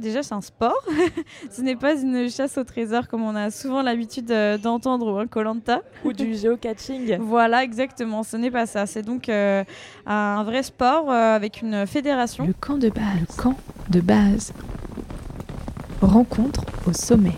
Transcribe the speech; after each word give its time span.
Déjà, 0.00 0.22
c'est 0.22 0.34
un 0.34 0.40
sport. 0.40 0.82
Ce 1.50 1.60
n'est 1.60 1.76
pas 1.76 1.94
une 1.94 2.30
chasse 2.30 2.56
au 2.56 2.64
trésor 2.64 3.06
comme 3.06 3.22
on 3.22 3.36
a 3.36 3.50
souvent 3.50 3.82
l'habitude 3.82 4.30
euh, 4.30 4.56
d'entendre 4.56 5.12
ou 5.12 5.18
un 5.18 5.26
Colanta. 5.26 5.82
Ou 6.04 6.14
du 6.14 6.34
géocaching. 6.40 7.18
voilà, 7.20 7.62
exactement. 7.62 8.22
Ce 8.22 8.36
n'est 8.38 8.50
pas 8.50 8.64
ça. 8.64 8.86
C'est 8.86 9.02
donc 9.02 9.28
euh, 9.28 9.62
un 10.06 10.42
vrai 10.44 10.62
sport 10.62 11.10
euh, 11.10 11.36
avec 11.36 11.60
une 11.60 11.86
fédération. 11.86 12.46
Le 12.46 12.54
camp 12.54 12.78
de 12.78 12.88
base. 12.88 13.04
Le 13.20 13.42
camp 13.42 13.56
de 13.90 14.00
base. 14.00 14.52
Rencontre 16.00 16.64
au 16.86 16.94
sommet. 16.94 17.36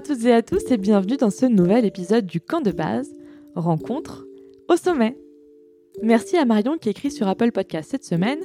À 0.00 0.02
toutes 0.02 0.24
et 0.24 0.32
à 0.32 0.40
tous 0.40 0.70
et 0.70 0.78
bienvenue 0.78 1.18
dans 1.18 1.28
ce 1.28 1.44
nouvel 1.44 1.84
épisode 1.84 2.24
du 2.24 2.40
camp 2.40 2.62
de 2.62 2.70
base, 2.70 3.14
rencontre 3.54 4.24
au 4.70 4.76
sommet. 4.76 5.14
Merci 6.02 6.38
à 6.38 6.46
Marion 6.46 6.78
qui 6.78 6.88
écrit 6.88 7.10
sur 7.10 7.28
Apple 7.28 7.52
Podcast 7.52 7.90
cette 7.90 8.06
semaine. 8.06 8.40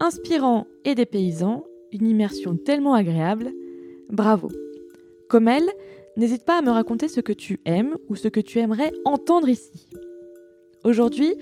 Inspirant 0.00 0.66
et 0.86 0.94
dépaysant, 0.94 1.62
une 1.92 2.06
immersion 2.06 2.56
tellement 2.56 2.94
agréable. 2.94 3.52
Bravo. 4.08 4.48
Comme 5.28 5.48
elle, 5.48 5.68
n'hésite 6.16 6.46
pas 6.46 6.56
à 6.56 6.62
me 6.62 6.70
raconter 6.70 7.08
ce 7.08 7.20
que 7.20 7.34
tu 7.34 7.60
aimes 7.66 7.98
ou 8.08 8.16
ce 8.16 8.28
que 8.28 8.40
tu 8.40 8.58
aimerais 8.58 8.92
entendre 9.04 9.50
ici. 9.50 9.90
Aujourd'hui, 10.84 11.34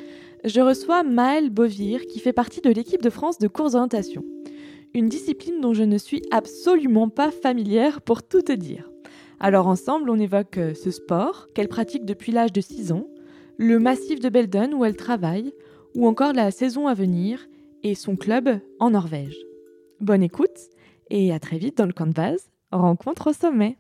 je 0.42 0.60
reçois 0.60 1.04
Maëlle 1.04 1.50
Bovir 1.50 2.04
qui 2.06 2.18
fait 2.18 2.32
partie 2.32 2.62
de 2.62 2.70
l'équipe 2.70 3.02
de 3.02 3.10
France 3.10 3.38
de 3.38 3.46
course 3.46 3.74
d'orientation. 3.74 4.24
Une 4.92 5.08
discipline 5.08 5.60
dont 5.60 5.72
je 5.72 5.84
ne 5.84 5.98
suis 5.98 6.22
absolument 6.32 7.08
pas 7.08 7.30
familière 7.30 8.00
pour 8.00 8.24
tout 8.24 8.42
te 8.42 8.50
dire. 8.50 8.90
Alors 9.38 9.66
ensemble, 9.66 10.08
on 10.08 10.18
évoque 10.18 10.58
euh, 10.58 10.74
ce 10.74 10.90
sport 10.90 11.48
qu'elle 11.54 11.68
pratique 11.68 12.06
depuis 12.06 12.32
l'âge 12.32 12.52
de 12.52 12.60
6 12.60 12.92
ans, 12.92 13.06
le 13.58 13.78
massif 13.78 14.18
de 14.20 14.28
Belden 14.28 14.72
où 14.72 14.84
elle 14.84 14.96
travaille, 14.96 15.52
ou 15.94 16.06
encore 16.06 16.32
la 16.32 16.50
saison 16.50 16.86
à 16.86 16.94
venir 16.94 17.46
et 17.82 17.94
son 17.94 18.16
club 18.16 18.60
en 18.80 18.90
Norvège. 18.90 19.36
Bonne 20.00 20.22
écoute 20.22 20.58
et 21.10 21.32
à 21.32 21.38
très 21.38 21.58
vite 21.58 21.76
dans 21.78 21.86
le 21.86 22.12
base. 22.12 22.50
Rencontre 22.72 23.30
au 23.30 23.32
sommet. 23.32 23.78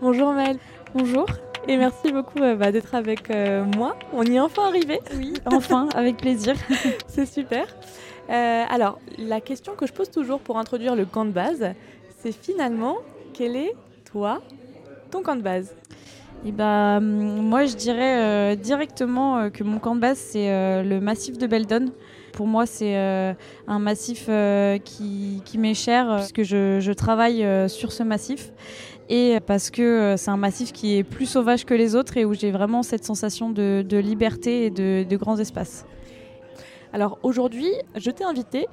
Bonjour 0.00 0.32
Mel. 0.32 0.58
Bonjour. 0.94 1.26
Et 1.68 1.76
merci 1.76 2.12
beaucoup 2.12 2.38
euh, 2.38 2.54
bah, 2.54 2.70
d'être 2.70 2.94
avec 2.94 3.28
euh, 3.30 3.64
moi. 3.64 3.96
On 4.12 4.22
y 4.22 4.36
est 4.36 4.40
enfin 4.40 4.68
arrivé. 4.68 5.00
Oui, 5.16 5.34
enfin, 5.46 5.88
avec 5.96 6.16
plaisir. 6.18 6.54
c'est 7.08 7.26
super. 7.26 7.66
Euh, 8.30 8.62
alors, 8.70 9.00
la 9.18 9.40
question 9.40 9.74
que 9.74 9.84
je 9.84 9.92
pose 9.92 10.08
toujours 10.08 10.38
pour 10.38 10.58
introduire 10.58 10.94
le 10.94 11.04
camp 11.04 11.24
de 11.24 11.32
base, 11.32 11.66
c'est 12.20 12.30
finalement, 12.30 12.98
quel 13.32 13.56
est, 13.56 13.74
toi, 14.04 14.42
ton 15.10 15.22
camp 15.22 15.34
de 15.34 15.42
base? 15.42 15.74
Et 16.44 16.50
eh 16.50 16.52
bah, 16.52 16.98
hum, 16.98 17.40
moi, 17.40 17.64
je 17.64 17.74
dirais 17.74 18.56
directement 18.56 19.50
que 19.50 19.64
mon 19.64 19.80
camp 19.80 19.96
de 19.96 20.00
base, 20.00 20.18
c'est 20.18 20.84
le 20.84 21.00
massif 21.00 21.36
de 21.36 21.48
Beldon. 21.48 21.86
Pour 22.32 22.46
moi, 22.46 22.66
c'est 22.66 22.94
un 22.94 23.78
massif 23.78 24.28
qui, 24.84 25.42
qui 25.44 25.58
m'est 25.58 25.74
cher, 25.74 26.16
puisque 26.18 26.42
je, 26.42 26.78
je 26.78 26.92
travaille 26.92 27.44
sur 27.68 27.90
ce 27.90 28.04
massif 28.04 28.52
et 29.08 29.38
parce 29.40 29.70
que 29.70 29.82
euh, 29.82 30.16
c'est 30.16 30.30
un 30.30 30.36
massif 30.36 30.72
qui 30.72 30.96
est 30.96 31.04
plus 31.04 31.26
sauvage 31.26 31.64
que 31.64 31.74
les 31.74 31.94
autres 31.94 32.16
et 32.16 32.24
où 32.24 32.34
j'ai 32.34 32.50
vraiment 32.50 32.82
cette 32.82 33.04
sensation 33.04 33.50
de, 33.50 33.84
liberté 33.98 34.66
et 34.66 34.70
de, 34.70 35.04
de 35.08 35.16
grands 35.16 35.38
espaces. 35.38 35.86
Alors 36.92 37.18
aujourd'hui, 37.22 37.70
je 37.96 38.10
t'ai 38.10 38.24
invité 38.24 38.66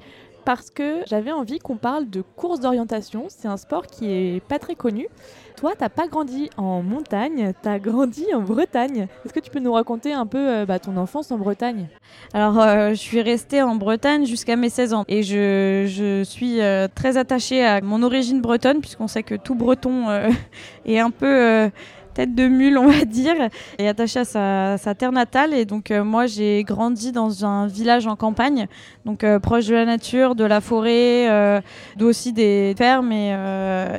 parce 0.44 0.70
que 0.70 1.02
j'avais 1.06 1.32
envie 1.32 1.58
qu'on 1.58 1.76
parle 1.76 2.08
de 2.08 2.22
course 2.22 2.60
d'orientation. 2.60 3.26
C'est 3.28 3.48
un 3.48 3.56
sport 3.56 3.86
qui 3.86 4.10
est 4.10 4.44
pas 4.46 4.58
très 4.58 4.74
connu. 4.74 5.08
Toi, 5.56 5.72
t'as 5.78 5.88
pas 5.88 6.08
grandi 6.08 6.50
en 6.56 6.82
montagne, 6.82 7.52
tu 7.62 7.68
as 7.68 7.78
grandi 7.78 8.26
en 8.34 8.40
Bretagne. 8.40 9.06
Est-ce 9.24 9.32
que 9.32 9.40
tu 9.40 9.50
peux 9.50 9.60
nous 9.60 9.72
raconter 9.72 10.12
un 10.12 10.26
peu 10.26 10.38
euh, 10.38 10.66
bah, 10.66 10.78
ton 10.78 10.96
enfance 10.96 11.30
en 11.30 11.38
Bretagne? 11.38 11.88
Alors, 12.32 12.60
euh, 12.60 12.90
je 12.90 12.94
suis 12.94 13.22
restée 13.22 13.62
en 13.62 13.76
Bretagne 13.76 14.26
jusqu'à 14.26 14.56
mes 14.56 14.68
16 14.68 14.94
ans 14.94 15.04
et 15.06 15.22
je, 15.22 15.86
je 15.88 16.24
suis 16.24 16.60
euh, 16.60 16.88
très 16.92 17.16
attachée 17.16 17.64
à 17.64 17.80
mon 17.80 18.02
origine 18.02 18.40
bretonne 18.40 18.80
puisqu'on 18.80 19.06
sait 19.06 19.22
que 19.22 19.36
tout 19.36 19.54
breton 19.54 20.06
est 20.86 20.98
un 20.98 21.10
peu 21.10 21.70
tête 22.14 22.34
de 22.34 22.48
mule, 22.48 22.78
on 22.78 22.88
va 22.88 23.04
dire, 23.04 23.34
et 23.78 23.88
attaché 23.88 24.20
à 24.20 24.76
sa, 24.78 24.94
terre 24.94 25.12
natale. 25.12 25.52
Et 25.52 25.64
donc, 25.64 25.90
euh, 25.90 26.04
moi, 26.04 26.26
j'ai 26.26 26.62
grandi 26.64 27.12
dans 27.12 27.44
un 27.44 27.66
village 27.66 28.06
en 28.06 28.16
campagne, 28.16 28.66
donc 29.04 29.24
euh, 29.24 29.38
proche 29.38 29.66
de 29.66 29.74
la 29.74 29.84
nature, 29.84 30.34
de 30.34 30.44
la 30.44 30.60
forêt, 30.60 31.28
euh, 31.30 31.60
aussi 32.00 32.32
des 32.32 32.74
fermes, 32.78 33.12
et, 33.12 33.34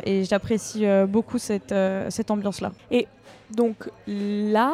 et 0.05 0.23
j'apprécie 0.23 0.85
beaucoup 1.07 1.37
cette, 1.37 1.73
cette 2.09 2.31
ambiance-là. 2.31 2.71
Et 2.91 3.07
donc 3.51 3.89
là, 4.07 4.73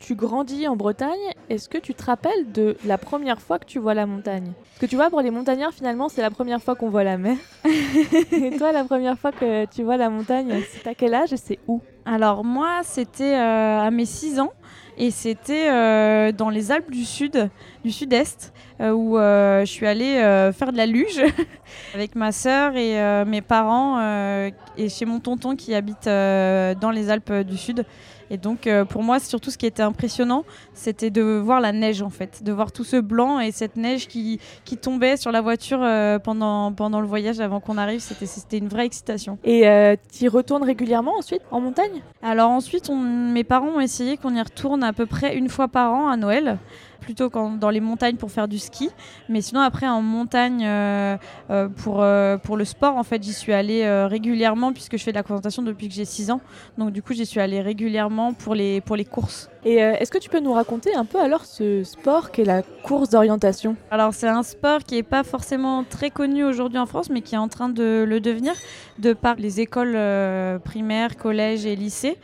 tu 0.00 0.14
grandis 0.14 0.66
en 0.66 0.76
Bretagne, 0.76 1.32
est-ce 1.50 1.68
que 1.68 1.78
tu 1.78 1.94
te 1.94 2.02
rappelles 2.04 2.50
de 2.52 2.76
la 2.84 2.98
première 2.98 3.40
fois 3.40 3.58
que 3.58 3.66
tu 3.66 3.78
vois 3.78 3.94
la 3.94 4.06
montagne? 4.06 4.52
Parce 4.54 4.80
que 4.80 4.86
tu 4.86 4.96
vois, 4.96 5.10
pour 5.10 5.20
les 5.20 5.30
montagnards, 5.30 5.72
finalement, 5.72 6.08
c'est 6.08 6.22
la 6.22 6.30
première 6.30 6.62
fois 6.62 6.74
qu'on 6.74 6.88
voit 6.88 7.04
la 7.04 7.18
mer. 7.18 7.36
et 8.32 8.56
toi, 8.56 8.72
la 8.72 8.84
première 8.84 9.18
fois 9.18 9.30
que 9.30 9.66
tu 9.66 9.82
vois 9.82 9.98
la 9.98 10.08
montagne, 10.08 10.62
c'est 10.72 10.88
à 10.88 10.94
quel 10.94 11.14
âge 11.14 11.32
et 11.32 11.36
c'est 11.36 11.58
où? 11.68 11.82
Alors 12.12 12.42
moi, 12.42 12.80
c'était 12.82 13.36
euh, 13.36 13.78
à 13.78 13.92
mes 13.92 14.04
6 14.04 14.40
ans 14.40 14.52
et 14.98 15.12
c'était 15.12 15.70
euh, 15.70 16.32
dans 16.32 16.50
les 16.50 16.72
Alpes 16.72 16.90
du 16.90 17.04
Sud, 17.04 17.48
du 17.84 17.92
Sud-Est, 17.92 18.52
euh, 18.80 18.90
où 18.90 19.16
je 19.16 19.70
suis 19.70 19.86
allée 19.86 20.16
faire 20.52 20.72
de 20.72 20.76
la 20.76 20.86
luge 20.86 21.22
avec 21.94 22.16
ma 22.16 22.32
sœur 22.32 22.74
et 22.74 23.24
mes 23.26 23.42
parents 23.42 24.00
et 24.76 24.88
chez 24.88 25.04
mon 25.04 25.20
tonton 25.20 25.54
qui 25.54 25.72
habite 25.72 26.06
dans 26.06 26.90
les 26.92 27.10
Alpes 27.10 27.32
du 27.32 27.56
Sud. 27.56 27.86
Et 28.30 28.36
donc, 28.36 28.66
euh, 28.66 28.84
pour 28.84 29.02
moi, 29.02 29.18
surtout 29.18 29.50
ce 29.50 29.58
qui 29.58 29.66
était 29.66 29.82
impressionnant, 29.82 30.44
c'était 30.72 31.10
de 31.10 31.22
voir 31.22 31.60
la 31.60 31.72
neige, 31.72 32.00
en 32.00 32.10
fait, 32.10 32.42
de 32.44 32.52
voir 32.52 32.70
tout 32.70 32.84
ce 32.84 32.96
blanc 32.96 33.40
et 33.40 33.50
cette 33.50 33.76
neige 33.76 34.06
qui, 34.06 34.38
qui 34.64 34.76
tombait 34.76 35.16
sur 35.16 35.32
la 35.32 35.40
voiture 35.40 35.80
euh, 35.82 36.18
pendant, 36.18 36.72
pendant 36.72 37.00
le 37.00 37.06
voyage 37.06 37.40
avant 37.40 37.60
qu'on 37.60 37.76
arrive. 37.76 38.00
C'était 38.00 38.58
une 38.58 38.68
vraie 38.68 38.86
excitation. 38.86 39.38
Et 39.44 39.68
euh, 39.68 39.96
tu 40.16 40.24
y 40.24 40.28
retournes 40.28 40.62
régulièrement 40.62 41.16
ensuite 41.18 41.42
en 41.50 41.60
montagne? 41.60 42.02
Alors 42.22 42.50
ensuite, 42.50 42.88
on, 42.88 42.96
mes 42.96 43.44
parents 43.44 43.76
ont 43.76 43.80
essayé 43.80 44.16
qu'on 44.16 44.34
y 44.34 44.40
retourne 44.40 44.84
à 44.84 44.92
peu 44.92 45.06
près 45.06 45.36
une 45.36 45.48
fois 45.48 45.66
par 45.68 45.92
an 45.92 46.08
à 46.08 46.16
Noël 46.16 46.58
plutôt 47.00 47.30
quand, 47.30 47.56
dans 47.58 47.70
les 47.70 47.80
montagnes 47.80 48.16
pour 48.16 48.30
faire 48.30 48.46
du 48.46 48.58
ski. 48.58 48.90
Mais 49.28 49.40
sinon, 49.40 49.60
après, 49.60 49.88
en 49.88 50.02
montagne, 50.02 50.64
euh, 50.64 51.16
euh, 51.50 51.68
pour, 51.68 52.02
euh, 52.02 52.36
pour 52.36 52.56
le 52.56 52.64
sport, 52.64 52.96
en 52.96 53.02
fait, 53.02 53.22
j'y 53.22 53.32
suis 53.32 53.52
allée 53.52 53.88
régulièrement 54.04 54.72
puisque 54.72 54.96
je 54.96 55.02
fais 55.02 55.12
de 55.12 55.16
la 55.16 55.22
présentation 55.22 55.62
depuis 55.62 55.88
que 55.88 55.94
j'ai 55.94 56.04
6 56.04 56.30
ans. 56.30 56.40
Donc, 56.78 56.92
du 56.92 57.02
coup, 57.02 57.12
j'y 57.12 57.26
suis 57.26 57.40
allée 57.40 57.60
régulièrement 57.60 58.32
pour 58.32 58.54
les, 58.54 58.80
pour 58.80 58.96
les 58.96 59.04
courses. 59.04 59.50
Et 59.64 59.76
est-ce 59.76 60.10
que 60.10 60.18
tu 60.18 60.30
peux 60.30 60.40
nous 60.40 60.52
raconter 60.52 60.94
un 60.94 61.04
peu 61.04 61.20
alors 61.20 61.44
ce 61.44 61.84
sport 61.84 62.30
qu'est 62.30 62.44
la 62.44 62.62
course 62.62 63.10
d'orientation? 63.10 63.76
Alors, 63.90 64.14
c'est 64.14 64.28
un 64.28 64.42
sport 64.42 64.80
qui 64.80 64.94
n'est 64.94 65.02
pas 65.02 65.22
forcément 65.22 65.84
très 65.84 66.10
connu 66.10 66.44
aujourd'hui 66.44 66.78
en 66.78 66.86
France, 66.86 67.10
mais 67.10 67.20
qui 67.20 67.34
est 67.34 67.38
en 67.38 67.48
train 67.48 67.68
de 67.68 68.04
le 68.06 68.20
devenir 68.20 68.54
de 68.98 69.12
par 69.12 69.36
les 69.36 69.60
écoles 69.60 69.98
primaires, 70.64 71.16
collèges 71.16 71.66
et 71.66 71.76
lycées. 71.76 72.16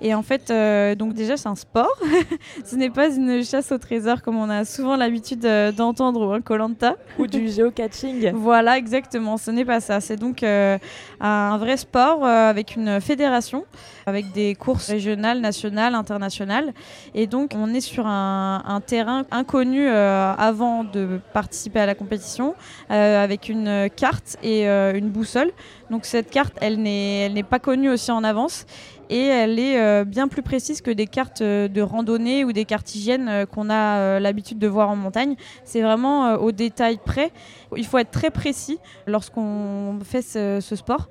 Et 0.00 0.14
en 0.14 0.22
fait, 0.22 0.52
donc 0.96 1.12
déjà, 1.14 1.36
c'est 1.36 1.48
un 1.48 1.56
sport. 1.56 1.98
Ce 2.64 2.76
n'est 2.76 2.90
pas 2.90 3.14
une 3.14 3.44
chasse 3.44 3.72
au 3.72 3.78
trésor 3.78 4.22
comme 4.22 4.36
on 4.36 4.48
a 4.48 4.64
souvent 4.64 4.96
l'habitude 4.96 5.44
euh, 5.44 5.72
d'entendre 5.72 6.26
ou 6.26 6.32
un 6.32 6.40
Colanta. 6.40 6.96
Ou 7.18 7.26
du 7.26 7.48
géocaching. 7.52 8.32
voilà, 8.34 8.78
exactement. 8.78 9.36
Ce 9.36 9.50
n'est 9.50 9.64
pas 9.64 9.80
ça. 9.80 10.00
C'est 10.00 10.16
donc 10.16 10.42
euh, 10.42 10.78
un 11.20 11.58
vrai 11.58 11.76
sport 11.76 12.24
euh, 12.24 12.50
avec 12.50 12.76
une 12.76 13.00
fédération, 13.00 13.64
avec 14.06 14.32
des 14.32 14.54
courses 14.54 14.88
régionales, 14.88 15.40
nationales, 15.40 15.94
internationales. 15.94 16.72
Et 17.14 17.26
donc, 17.26 17.52
on 17.54 17.72
est 17.74 17.80
sur 17.80 18.06
un, 18.06 18.82
terrain 18.86 19.24
inconnu 19.30 19.88
avant 19.88 20.84
de 20.84 21.20
participer 21.34 21.80
à 21.80 21.86
la 21.86 21.94
compétition, 21.94 22.54
avec 22.88 23.48
une 23.48 23.88
carte 23.94 24.36
et 24.42 24.66
une 24.66 25.10
boussole. 25.10 25.50
Donc, 25.90 26.06
cette 26.06 26.30
carte, 26.30 26.54
elle 26.60 26.80
n'est 26.80 27.46
pas 27.48 27.58
connue 27.58 27.90
aussi 27.90 28.10
en 28.10 28.24
avance 28.24 28.66
et 29.08 29.24
elle 29.26 29.58
est 29.58 29.80
euh, 29.80 30.04
bien 30.04 30.28
plus 30.28 30.42
précise 30.42 30.82
que 30.82 30.90
des 30.90 31.06
cartes 31.06 31.40
euh, 31.40 31.68
de 31.68 31.80
randonnée 31.80 32.44
ou 32.44 32.52
des 32.52 32.64
cartes 32.64 32.94
hygiène 32.94 33.28
euh, 33.28 33.46
qu'on 33.46 33.70
a 33.70 34.20
l'habitude 34.20 34.58
de 34.58 34.66
voir 34.66 34.90
en 34.90 34.96
montagne. 34.96 35.34
C'est 35.64 35.80
vraiment 35.80 36.34
au 36.34 36.52
détail 36.52 36.98
près. 37.04 37.32
Il 37.76 37.86
faut 37.86 37.98
être 37.98 38.10
très 38.10 38.30
précis 38.30 38.78
lorsqu'on 39.06 39.98
fait 40.04 40.22
ce, 40.22 40.60
sport. 40.76 41.08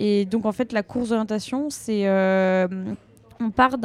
Et 0.00 0.24
donc 0.24 0.46
en 0.46 0.52
fait 0.52 0.72
la 0.72 0.82
course 0.82 1.10
d'orientation, 1.10 1.70
c'est 1.70 2.08
on 3.40 3.50
part 3.50 3.78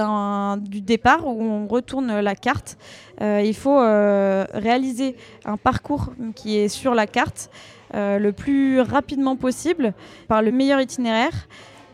du 0.58 0.82
départ 0.82 1.28
où 1.28 1.42
on 1.44 1.68
retourne 1.68 2.20
la 2.20 2.36
carte. 2.36 2.78
il 3.22 3.56
faut 3.56 3.80
réaliser 3.80 5.16
un 5.46 5.58
parcours 5.58 6.14
qui 6.36 6.58
est 6.58 6.70
sur 6.70 6.94
la 6.94 7.08
carte 7.08 7.50
le 7.94 8.32
plus 8.32 8.82
rapidement 8.82 9.36
possible 9.36 9.94
par 10.28 10.42
le 10.42 10.52
meilleur 10.52 10.82
itinéraire 10.82 11.48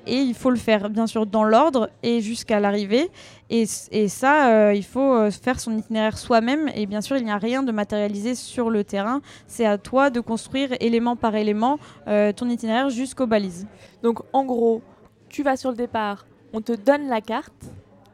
et 0.10 0.22
il 0.22 0.34
faut 0.34 0.50
le 0.50 0.58
faire 0.58 0.90
bien 0.90 1.08
sûr 1.08 1.26
dans 1.26 1.44
l'ordre 1.44 1.90
et 2.02 2.20
jusqu'à 2.20 2.60
l'arrivée. 2.60 3.10
Et, 3.50 3.66
et, 3.92 4.08
ça, 4.08 4.50
euh, 4.50 4.74
il 4.74 4.84
faut 4.84 5.14
euh, 5.14 5.32
faire 5.32 5.60
son 5.60 5.78
itinéraire 5.78 6.18
soi-même. 6.18 6.70
Et 6.76 6.86
bien 6.86 7.02
sûr, 7.02 7.18
il 7.18 7.26
n'y 7.26 7.32
a 7.32 7.38
rien 7.38 7.64
de 7.64 7.72
matérialisé 7.72 8.36
sur 8.36 8.70
le 8.70 8.84
terrain. 8.84 9.22
C'est 9.48 9.66
à 9.66 9.78
toi 9.78 10.10
de 10.10 10.20
construire 10.20 10.70
élément 10.80 11.16
par 11.16 11.36
élément 11.36 11.78
euh, 12.08 12.32
ton 12.34 12.50
itinéraire 12.50 12.90
jusqu'aux 12.90 13.28
balises. 13.28 13.68
Donc 14.04 14.20
en 14.34 14.44
gros, 14.46 14.82
tu 15.30 15.44
vas 15.44 15.56
sur 15.56 15.70
le 15.70 15.76
départ, 15.78 16.26
on 16.54 16.62
te 16.62 16.74
donne 16.74 17.08
la 17.08 17.22
carte. 17.22 17.54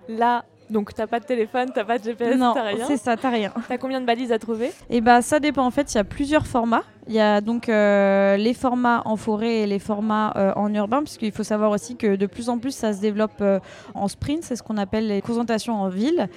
Là, 0.07 0.45
donc 0.69 0.93
t'as 0.93 1.07
pas 1.07 1.19
de 1.19 1.25
téléphone, 1.25 1.71
t'as 1.73 1.83
pas 1.83 1.97
de 1.97 2.03
GPS, 2.03 2.37
t'as 2.39 2.63
rien. 2.63 2.85
c'est 2.87 2.97
ça, 2.97 3.15
t'as 3.15 3.29
rien. 3.29 3.53
T'as 3.67 3.77
combien 3.77 4.01
de 4.01 4.05
balises 4.05 4.31
à 4.31 4.39
trouver? 4.39 4.71
Et 4.89 5.01
bah 5.01 5.21
ça 5.21 5.39
dépend 5.39 5.65
en 5.65 5.71
fait, 5.71 5.93
il 5.93 5.97
y 5.97 5.99
a 5.99 6.03
plusieurs 6.03 6.45
formats. 6.45 6.83
Il 7.07 7.13
y 7.13 7.19
a 7.19 7.39
donc 7.39 7.69
euh, 7.69 8.35
les 8.35 8.55
formats 8.55 9.03
en 9.05 9.15
forêt 9.15 9.57
et 9.59 9.67
les 9.67 9.77
formats 9.77 10.33
euh, 10.37 10.51
en 10.55 10.73
urbain, 10.73 11.03
puisqu'il 11.03 11.31
faut 11.31 11.43
savoir 11.43 11.69
aussi 11.69 11.95
que 11.95 12.15
de 12.15 12.25
plus 12.25 12.49
en 12.49 12.57
plus 12.57 12.71
ça 12.73 12.93
se 12.93 13.01
développe 13.01 13.41
euh, 13.41 13.59
en 13.93 14.07
sprint, 14.07 14.43
c'est 14.43 14.55
ce 14.55 14.63
qu'on 14.63 14.77
appelle 14.77 15.07
les 15.07 15.21
présentations 15.21 15.75
en 15.75 15.87
ville. 15.87 16.29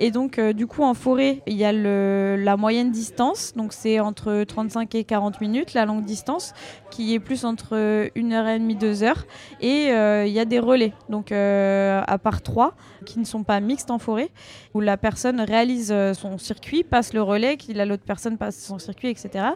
Et 0.00 0.10
donc 0.10 0.40
du 0.40 0.66
coup 0.66 0.82
en 0.82 0.94
forêt, 0.94 1.42
il 1.46 1.56
y 1.56 1.64
a 1.64 1.72
le, 1.72 2.36
la 2.38 2.56
moyenne 2.56 2.90
distance, 2.90 3.52
donc 3.54 3.72
c'est 3.72 4.00
entre 4.00 4.42
35 4.42 4.94
et 4.96 5.04
40 5.04 5.40
minutes, 5.40 5.74
la 5.74 5.86
longue 5.86 6.04
distance, 6.04 6.54
qui 6.90 7.14
est 7.14 7.20
plus 7.20 7.44
entre 7.44 7.76
1h30, 8.16 8.78
2h. 8.78 9.14
Et 9.60 9.86
il 10.26 10.32
y 10.32 10.40
a 10.40 10.44
des 10.44 10.58
relais, 10.58 10.92
donc 11.08 11.30
à 11.30 12.18
part 12.18 12.42
3, 12.42 12.74
qui 13.06 13.18
ne 13.18 13.24
sont 13.24 13.44
pas 13.44 13.60
mixtes 13.60 13.90
en 13.90 13.98
forêt, 13.98 14.28
où 14.74 14.80
la 14.80 14.98
personne 14.98 15.40
réalise 15.40 15.94
son 16.12 16.36
circuit, 16.36 16.84
passe 16.84 17.14
le 17.14 17.22
relais, 17.22 17.56
qu'il 17.56 17.80
a 17.80 17.86
l'autre 17.86 18.02
personne 18.04 18.36
passe 18.36 18.62
son 18.62 18.78
circuit, 18.78 19.08
etc. 19.08 19.46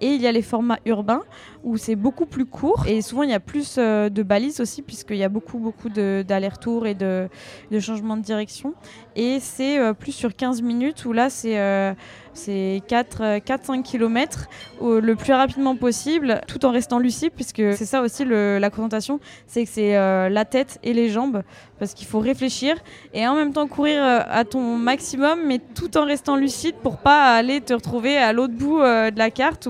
Et 0.00 0.08
il 0.08 0.20
y 0.20 0.26
a 0.26 0.32
les 0.32 0.42
formats 0.42 0.78
urbains 0.84 1.22
où 1.64 1.76
c'est 1.76 1.96
beaucoup 1.96 2.26
plus 2.26 2.46
court 2.46 2.86
et 2.86 3.02
souvent 3.02 3.22
il 3.22 3.30
y 3.30 3.34
a 3.34 3.40
plus 3.40 3.76
euh, 3.78 4.08
de 4.08 4.22
balises 4.22 4.60
aussi 4.60 4.82
puisqu'il 4.82 5.16
y 5.16 5.24
a 5.24 5.28
beaucoup 5.28 5.58
beaucoup 5.58 5.88
d'allers-retours 5.88 6.86
et 6.86 6.94
de, 6.94 7.28
de 7.70 7.80
changements 7.80 8.16
de 8.16 8.22
direction. 8.22 8.74
Et 9.16 9.38
c'est 9.40 9.78
euh, 9.78 9.92
plus 9.92 10.12
sur 10.12 10.34
15 10.34 10.62
minutes 10.62 11.04
où 11.04 11.12
là 11.12 11.30
c'est 11.30 11.58
euh, 11.58 11.94
c'est 12.38 12.82
4-5 12.88 13.82
km 13.82 14.48
le 14.80 15.14
plus 15.14 15.32
rapidement 15.32 15.76
possible 15.76 16.40
tout 16.46 16.64
en 16.64 16.70
restant 16.70 16.98
lucide 16.98 17.32
puisque 17.34 17.62
c'est 17.74 17.84
ça 17.84 18.00
aussi 18.00 18.24
la 18.24 18.70
présentation, 18.70 19.20
c'est 19.46 19.64
que 19.64 19.70
c'est 19.70 19.92
la 19.94 20.44
tête 20.44 20.78
et 20.82 20.94
les 20.94 21.08
jambes 21.08 21.42
parce 21.78 21.94
qu'il 21.94 22.06
faut 22.06 22.20
réfléchir 22.20 22.76
et 23.12 23.26
en 23.26 23.34
même 23.34 23.52
temps 23.52 23.66
courir 23.66 24.02
à 24.02 24.44
ton 24.44 24.76
maximum 24.76 25.40
mais 25.46 25.60
tout 25.74 25.96
en 25.96 26.04
restant 26.04 26.36
lucide 26.36 26.76
pour 26.82 26.98
pas 26.98 27.34
aller 27.34 27.60
te 27.60 27.74
retrouver 27.74 28.16
à 28.16 28.32
l'autre 28.32 28.54
bout 28.54 28.78
de 28.78 29.18
la 29.18 29.30
carte 29.30 29.68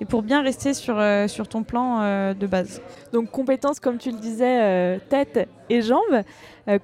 et 0.00 0.04
pour 0.04 0.22
bien 0.22 0.42
rester 0.42 0.74
sur 0.74 1.00
euh, 1.00 1.28
sur, 1.28 1.48
ton 1.48 1.62
plan 1.62 2.00
euh, 2.02 2.34
de 2.34 2.46
base. 2.46 2.82
Donc 3.12 3.30
compétences, 3.30 3.80
comme 3.80 3.98
tu 3.98 4.10
le 4.10 4.18
disais, 4.18 4.60
euh, 4.60 4.98
tête 5.08 5.48
et 5.68 5.82
jambes. 5.82 6.22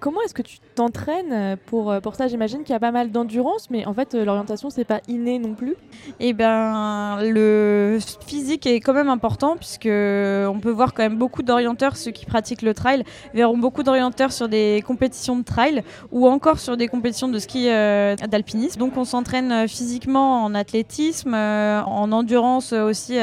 Comment 0.00 0.20
est-ce 0.22 0.34
que 0.34 0.42
tu 0.42 0.58
t'entraînes 0.74 1.56
pour, 1.66 1.94
pour 2.02 2.14
ça? 2.14 2.28
J'imagine 2.28 2.62
qu'il 2.62 2.72
y 2.72 2.76
a 2.76 2.80
pas 2.80 2.92
mal 2.92 3.10
d'endurance, 3.10 3.70
mais 3.70 3.86
en 3.86 3.94
fait, 3.94 4.14
l'orientation, 4.14 4.70
c'est 4.70 4.84
pas 4.84 5.00
inné 5.08 5.38
non 5.38 5.54
plus. 5.54 5.76
Eh 6.20 6.32
ben, 6.32 7.18
le 7.22 7.98
physique 8.26 8.66
est 8.66 8.80
quand 8.80 8.94
même 8.94 9.08
important, 9.08 9.56
puisque 9.56 9.86
on 9.86 10.58
peut 10.60 10.70
voir 10.70 10.94
quand 10.94 11.02
même 11.02 11.16
beaucoup 11.16 11.42
d'orienteurs, 11.42 11.96
ceux 11.96 12.10
qui 12.10 12.26
pratiquent 12.26 12.62
le 12.62 12.74
trail, 12.74 13.04
verront 13.34 13.58
beaucoup 13.58 13.82
d'orienteurs 13.82 14.32
sur 14.32 14.48
des 14.48 14.82
compétitions 14.86 15.36
de 15.36 15.44
trail 15.44 15.82
ou 16.12 16.26
encore 16.26 16.58
sur 16.58 16.76
des 16.76 16.88
compétitions 16.88 17.28
de 17.28 17.38
ski 17.38 17.66
d'alpinisme. 17.66 18.78
Donc 18.78 18.96
on 18.96 19.04
s'entraîne 19.04 19.68
physiquement 19.68 20.44
en 20.44 20.54
athlétisme, 20.54 21.34
en 21.34 22.12
endurance 22.12 22.72
aussi 22.72 23.18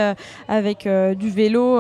avec 0.48 0.88
du 0.88 1.30
vélo 1.30 1.80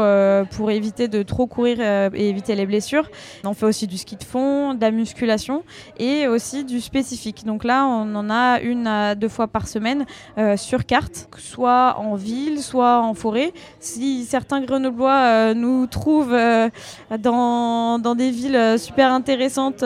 pour 0.51 0.71
éviter 0.71 1.07
de 1.07 1.23
trop 1.23 1.47
courir 1.47 1.79
et 2.13 2.29
éviter 2.29 2.55
les 2.55 2.65
blessures. 2.65 3.09
On 3.43 3.53
fait 3.53 3.65
aussi 3.65 3.87
du 3.87 3.97
ski 3.97 4.15
de 4.15 4.23
fond, 4.23 4.72
de 4.73 4.81
la 4.81 4.91
musculation 4.91 5.63
et 5.97 6.27
aussi 6.27 6.63
du 6.63 6.81
spécifique. 6.81 7.45
Donc 7.45 7.63
là, 7.63 7.85
on 7.85 8.13
en 8.15 8.29
a 8.29 8.59
une 8.61 8.87
à 8.87 9.15
deux 9.15 9.27
fois 9.29 9.47
par 9.47 9.67
semaine 9.67 10.05
sur 10.55 10.85
carte, 10.85 11.27
soit 11.37 11.97
en 11.99 12.15
ville, 12.15 12.61
soit 12.61 12.99
en 13.01 13.13
forêt. 13.13 13.53
Si 13.79 14.25
certains 14.25 14.61
grenoblois 14.61 15.53
nous 15.53 15.87
trouvent 15.87 16.37
dans, 17.19 17.99
dans, 17.99 18.15
des 18.15 18.31
villes 18.31 18.75
super 18.77 19.11
intéressantes 19.11 19.81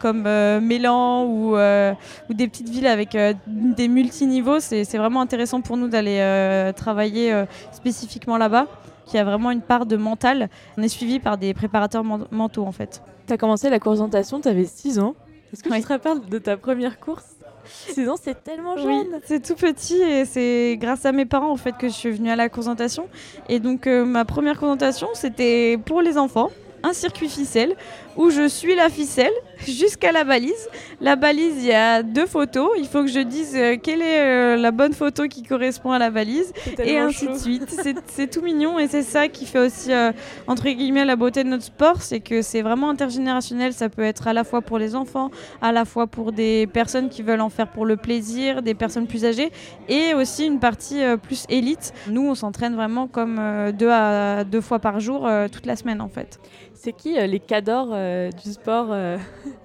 comme 0.00 0.22
Mélan 0.60 1.24
ou, 1.24 1.56
ou, 1.56 2.34
des 2.34 2.48
petites 2.48 2.68
villes 2.68 2.86
avec 2.86 3.16
des 3.46 3.88
multiniveaux, 3.88 4.60
c'est 4.60 4.96
vraiment 4.96 5.20
intéressant 5.20 5.60
pour 5.60 5.76
nous 5.76 5.88
d'aller 5.88 6.72
travailler 6.76 7.44
spécifiquement 7.72 8.36
là-bas, 8.36 8.66
qui 9.06 9.18
a 9.18 9.24
vraiment 9.24 9.50
une 9.50 9.62
part 9.62 9.86
de 9.86 9.96
mental. 9.96 10.48
On 10.76 10.82
est 10.82 10.88
suivi 10.88 11.18
par 11.18 11.38
des 11.38 11.54
préparateurs 11.54 12.04
mentaux 12.04 12.64
en 12.64 12.72
fait. 12.72 13.02
Tu 13.30 13.34
as 13.34 13.38
commencé 13.38 13.70
la 13.70 13.78
course 13.78 14.00
tu 14.42 14.48
avais 14.48 14.64
6 14.64 14.98
ans. 14.98 15.14
Est-ce 15.52 15.62
que 15.62 15.72
tu 15.72 15.80
te 15.80 15.86
rappelles 15.86 16.18
de 16.28 16.38
ta 16.38 16.56
première 16.56 16.98
course? 16.98 17.36
6 17.64 18.08
ans, 18.08 18.16
c'est 18.20 18.42
tellement 18.42 18.76
jeune. 18.76 18.88
Oui, 18.88 19.20
c'est 19.24 19.40
tout 19.40 19.54
petit 19.54 20.02
et 20.02 20.24
c'est 20.24 20.76
grâce 20.80 21.06
à 21.06 21.12
mes 21.12 21.26
parents 21.26 21.52
en 21.52 21.56
fait 21.56 21.76
que 21.76 21.86
je 21.86 21.92
suis 21.92 22.10
venue 22.10 22.28
à 22.28 22.34
la 22.34 22.48
présentation. 22.48 23.06
Et 23.48 23.60
donc 23.60 23.86
euh, 23.86 24.04
ma 24.04 24.24
première 24.24 24.56
présentation, 24.56 25.06
c'était 25.14 25.78
pour 25.86 26.02
les 26.02 26.18
enfants 26.18 26.50
un 26.82 26.92
circuit 26.92 27.28
ficelle 27.28 27.76
où 28.16 28.30
je 28.30 28.48
suis 28.48 28.74
la 28.74 28.88
ficelle 28.88 29.32
jusqu'à 29.66 30.12
la 30.12 30.24
balise. 30.24 30.68
La 31.00 31.16
balise, 31.16 31.56
il 31.58 31.66
y 31.66 31.72
a 31.72 32.02
deux 32.02 32.26
photos. 32.26 32.70
Il 32.78 32.86
faut 32.86 33.02
que 33.02 33.08
je 33.08 33.20
dise 33.20 33.54
euh, 33.56 33.76
quelle 33.82 34.02
est 34.02 34.20
euh, 34.20 34.56
la 34.56 34.70
bonne 34.70 34.92
photo 34.92 35.28
qui 35.28 35.42
correspond 35.42 35.92
à 35.92 35.98
la 35.98 36.10
balise 36.10 36.52
et 36.78 36.98
ainsi 36.98 37.26
de 37.28 37.36
suite. 37.36 37.68
C'est 38.06 38.30
tout 38.30 38.42
mignon 38.42 38.78
et 38.78 38.88
c'est 38.88 39.02
ça 39.02 39.28
qui 39.28 39.46
fait 39.46 39.58
aussi, 39.58 39.92
euh, 39.92 40.12
entre 40.46 40.64
guillemets, 40.64 41.04
la 41.04 41.16
beauté 41.16 41.44
de 41.44 41.48
notre 41.48 41.64
sport. 41.64 42.02
C'est 42.02 42.20
que 42.20 42.42
c'est 42.42 42.62
vraiment 42.62 42.90
intergénérationnel. 42.90 43.72
Ça 43.72 43.88
peut 43.88 44.02
être 44.02 44.28
à 44.28 44.32
la 44.32 44.44
fois 44.44 44.62
pour 44.62 44.78
les 44.78 44.94
enfants, 44.94 45.30
à 45.62 45.72
la 45.72 45.84
fois 45.84 46.06
pour 46.06 46.32
des 46.32 46.66
personnes 46.66 47.08
qui 47.08 47.22
veulent 47.22 47.40
en 47.40 47.48
faire 47.48 47.68
pour 47.68 47.86
le 47.86 47.96
plaisir, 47.96 48.62
des 48.62 48.74
personnes 48.74 49.06
plus 49.06 49.24
âgées 49.24 49.50
et 49.88 50.14
aussi 50.14 50.46
une 50.46 50.60
partie 50.60 51.00
plus 51.22 51.44
élite. 51.48 51.92
Nous, 52.08 52.22
on 52.22 52.34
s'entraîne 52.34 52.74
vraiment 52.74 53.06
comme 53.06 53.40
deux 53.72 53.90
à 53.90 54.44
deux 54.44 54.60
fois 54.60 54.78
par 54.78 55.00
jour 55.00 55.28
toute 55.50 55.66
la 55.66 55.76
semaine 55.76 56.00
en 56.00 56.08
fait. 56.08 56.40
C'est 56.82 56.94
qui 56.94 57.12
les 57.12 57.40
cadors 57.40 57.90
euh, 57.92 58.30
du 58.42 58.52
sport 58.52 58.86
euh, 58.88 59.18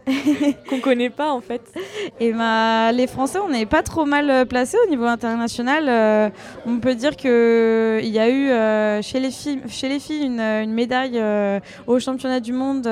qu'on 0.69 0.81
connaît 0.81 1.09
pas 1.09 1.31
en 1.31 1.39
fait? 1.39 1.62
Et 2.19 2.33
ben, 2.33 2.91
les 2.91 3.07
Français, 3.07 3.39
on 3.39 3.47
n'est 3.47 3.65
pas 3.65 3.83
trop 3.83 4.03
mal 4.03 4.29
euh, 4.29 4.44
placés 4.44 4.75
au 4.85 4.89
niveau 4.89 5.06
international. 5.06 6.33
on 6.65 6.77
peut 6.81 6.94
dire 6.94 7.15
qu'il 7.15 7.31
y 7.31 8.19
a 8.19 8.29
eu 8.29 9.01
chez, 9.01 9.21
les 9.21 9.31
filles, 9.31 9.62
chez 9.69 9.88
les 9.88 10.00
filles 10.00 10.25
une, 10.25 10.73
médaille 10.73 11.23
au 11.88 12.00
championnat 12.00 12.41
du 12.41 12.51
monde 12.51 12.85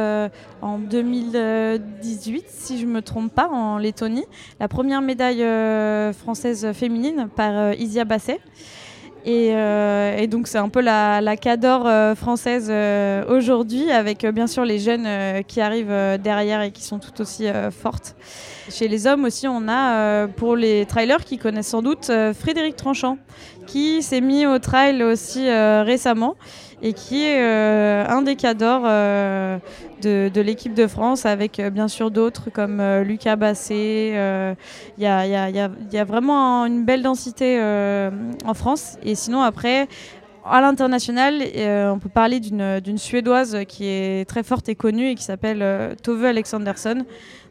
en 0.62 0.78
2018, 0.78 2.46
si 2.48 2.80
je 2.80 2.86
me 2.86 3.02
trompe 3.02 3.34
pas, 3.34 3.50
en 3.50 3.78
Lettonie. 3.78 4.25
La 4.62 4.70
première 4.70 5.02
médaille 5.02 5.44
française 6.14 6.72
féminine 6.72 7.28
par 7.36 7.74
Isia 7.74 8.06
Basset. 8.06 8.40
Euh, 9.25 10.18
et, 10.18 10.27
donc 10.27 10.48
c'est 10.48 10.58
un 10.58 10.70
peu 10.70 10.82
la, 10.82 11.22
la 11.22 11.38
cador 11.38 11.88
euh, 11.88 12.15
française 12.15 12.68
euh, 12.70 13.24
aujourd'hui, 13.27 13.89
avec 13.89 14.25
bien 14.25 14.48
sûr 14.48 14.65
les 14.65 14.80
jeunes 14.80 15.08
qui 15.48 15.62
arrivent 15.62 16.20
derrière 16.22 16.62
et 16.62 16.72
qui 16.72 16.84
sont 16.84 17.00
tout 17.00 17.22
aussi 17.22 17.48
fortes. 17.72 18.15
Chez 18.70 18.88
les 18.88 19.08
hommes 19.08 19.25
aussi, 19.25 19.48
on 19.48 19.68
a 19.68 20.27
pour 20.27 20.56
les 20.56 20.86
trailers 20.86 21.24
qui 21.24 21.38
connaissent 21.38 21.68
sans 21.68 21.82
doute 21.82 22.12
Frédéric 22.39 22.75
Tranchant, 22.75 23.18
qui 23.65 24.01
s'est 24.01 24.22
mis 24.22 24.46
au 24.46 24.60
trail 24.60 25.03
aussi 25.03 25.50
récemment 25.50 26.36
et 26.82 26.93
qui 26.93 27.25
est 27.25 27.41
un 27.41 28.22
des 28.22 28.36
cadors 28.36 28.86
de, 30.03 30.41
l'équipe 30.41 30.74
de 30.74 30.88
France, 30.88 31.25
avec 31.25 31.60
euh, 31.60 31.70
bien 31.70 31.88
sûr 31.88 32.12
d'autres 32.12 32.50
comme 32.50 32.79
euh, 32.79 33.03
Lucas 33.03 33.36
Basset. 33.36 34.13
Euh, 34.15 34.53
il 34.98 35.03
y 35.03 35.08
a, 35.08 36.03
vraiment 36.05 36.65
une 36.65 36.84
belle 36.84 37.01
densité 37.01 37.60
en 38.46 38.53
France. 38.53 38.98
Et 39.03 39.15
sinon, 39.15 39.41
après, 39.41 39.88
à 40.46 40.62
l'international, 40.62 41.42
on 41.92 42.00
peut 42.00 42.10
parler 42.10 42.40
d'une 42.40 42.98
Suédoise 42.98 43.60
qui 43.68 43.86
est 43.86 44.28
très 44.28 44.44
forte 44.44 44.70
et 44.70 44.76
connue 44.76 45.10
et 45.10 45.16
qui 45.16 45.24
s'appelle 45.24 45.96
Tove 46.02 46.26
Alexandersson. 46.26 47.06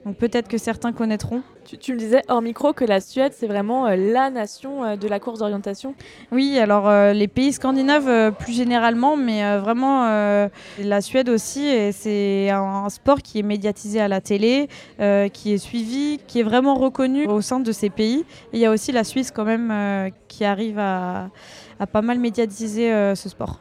Donc 0.04 0.16
peut-être 0.16 0.48
que 0.48 0.58
certains 0.58 0.92
connaîtront. 0.92 1.42
Tu, 1.80 1.92
me 1.92 1.98
disais 1.98 2.22
hors 2.28 2.42
micro 2.42 2.72
que 2.72 2.84
la 2.84 3.00
Suède, 3.00 3.32
c'est 3.36 3.46
vraiment 3.46 3.86
euh, 3.86 3.94
la 3.94 4.30
nation 4.30 4.82
euh, 4.82 4.96
de 4.96 5.06
la 5.06 5.20
course 5.20 5.38
d'orientation 5.38 5.94
Oui, 6.32 6.58
alors 6.58 6.88
euh, 6.88 7.12
les 7.12 7.28
pays 7.28 7.52
scandinaves 7.52 8.32
plus 8.32 8.52
généralement, 8.52 9.16
mais 9.16 9.58
vraiment 9.58 10.06
la 10.78 11.00
Suède 11.00 11.28
aussi. 11.28 11.92
C'est 11.92 12.50
un, 12.50 12.88
sport 12.88 13.22
qui 13.22 13.38
est 13.38 13.42
médiatisé 13.42 14.00
à 14.00 14.08
la 14.08 14.20
télé, 14.20 14.68
qui 15.32 15.52
est 15.52 15.58
suivi, 15.58 16.18
qui 16.26 16.40
est 16.40 16.42
vraiment 16.42 16.74
reconnu 16.74 17.26
au 17.26 17.40
sein 17.40 17.60
de 17.60 17.72
ces 17.72 17.90
pays. 17.90 18.24
il 18.52 18.58
y 18.58 18.66
a 18.66 18.70
aussi 18.70 18.92
la 18.92 19.04
Suisse 19.04 19.30
quand 19.30 19.44
même 19.44 20.10
qui 20.28 20.44
arrive 20.44 20.78
à, 20.78 21.30
à 21.82 21.86
pas 21.86 22.02
mal 22.02 22.18
médiatiser 22.18 22.90
ce 23.14 23.28
sport. 23.28 23.60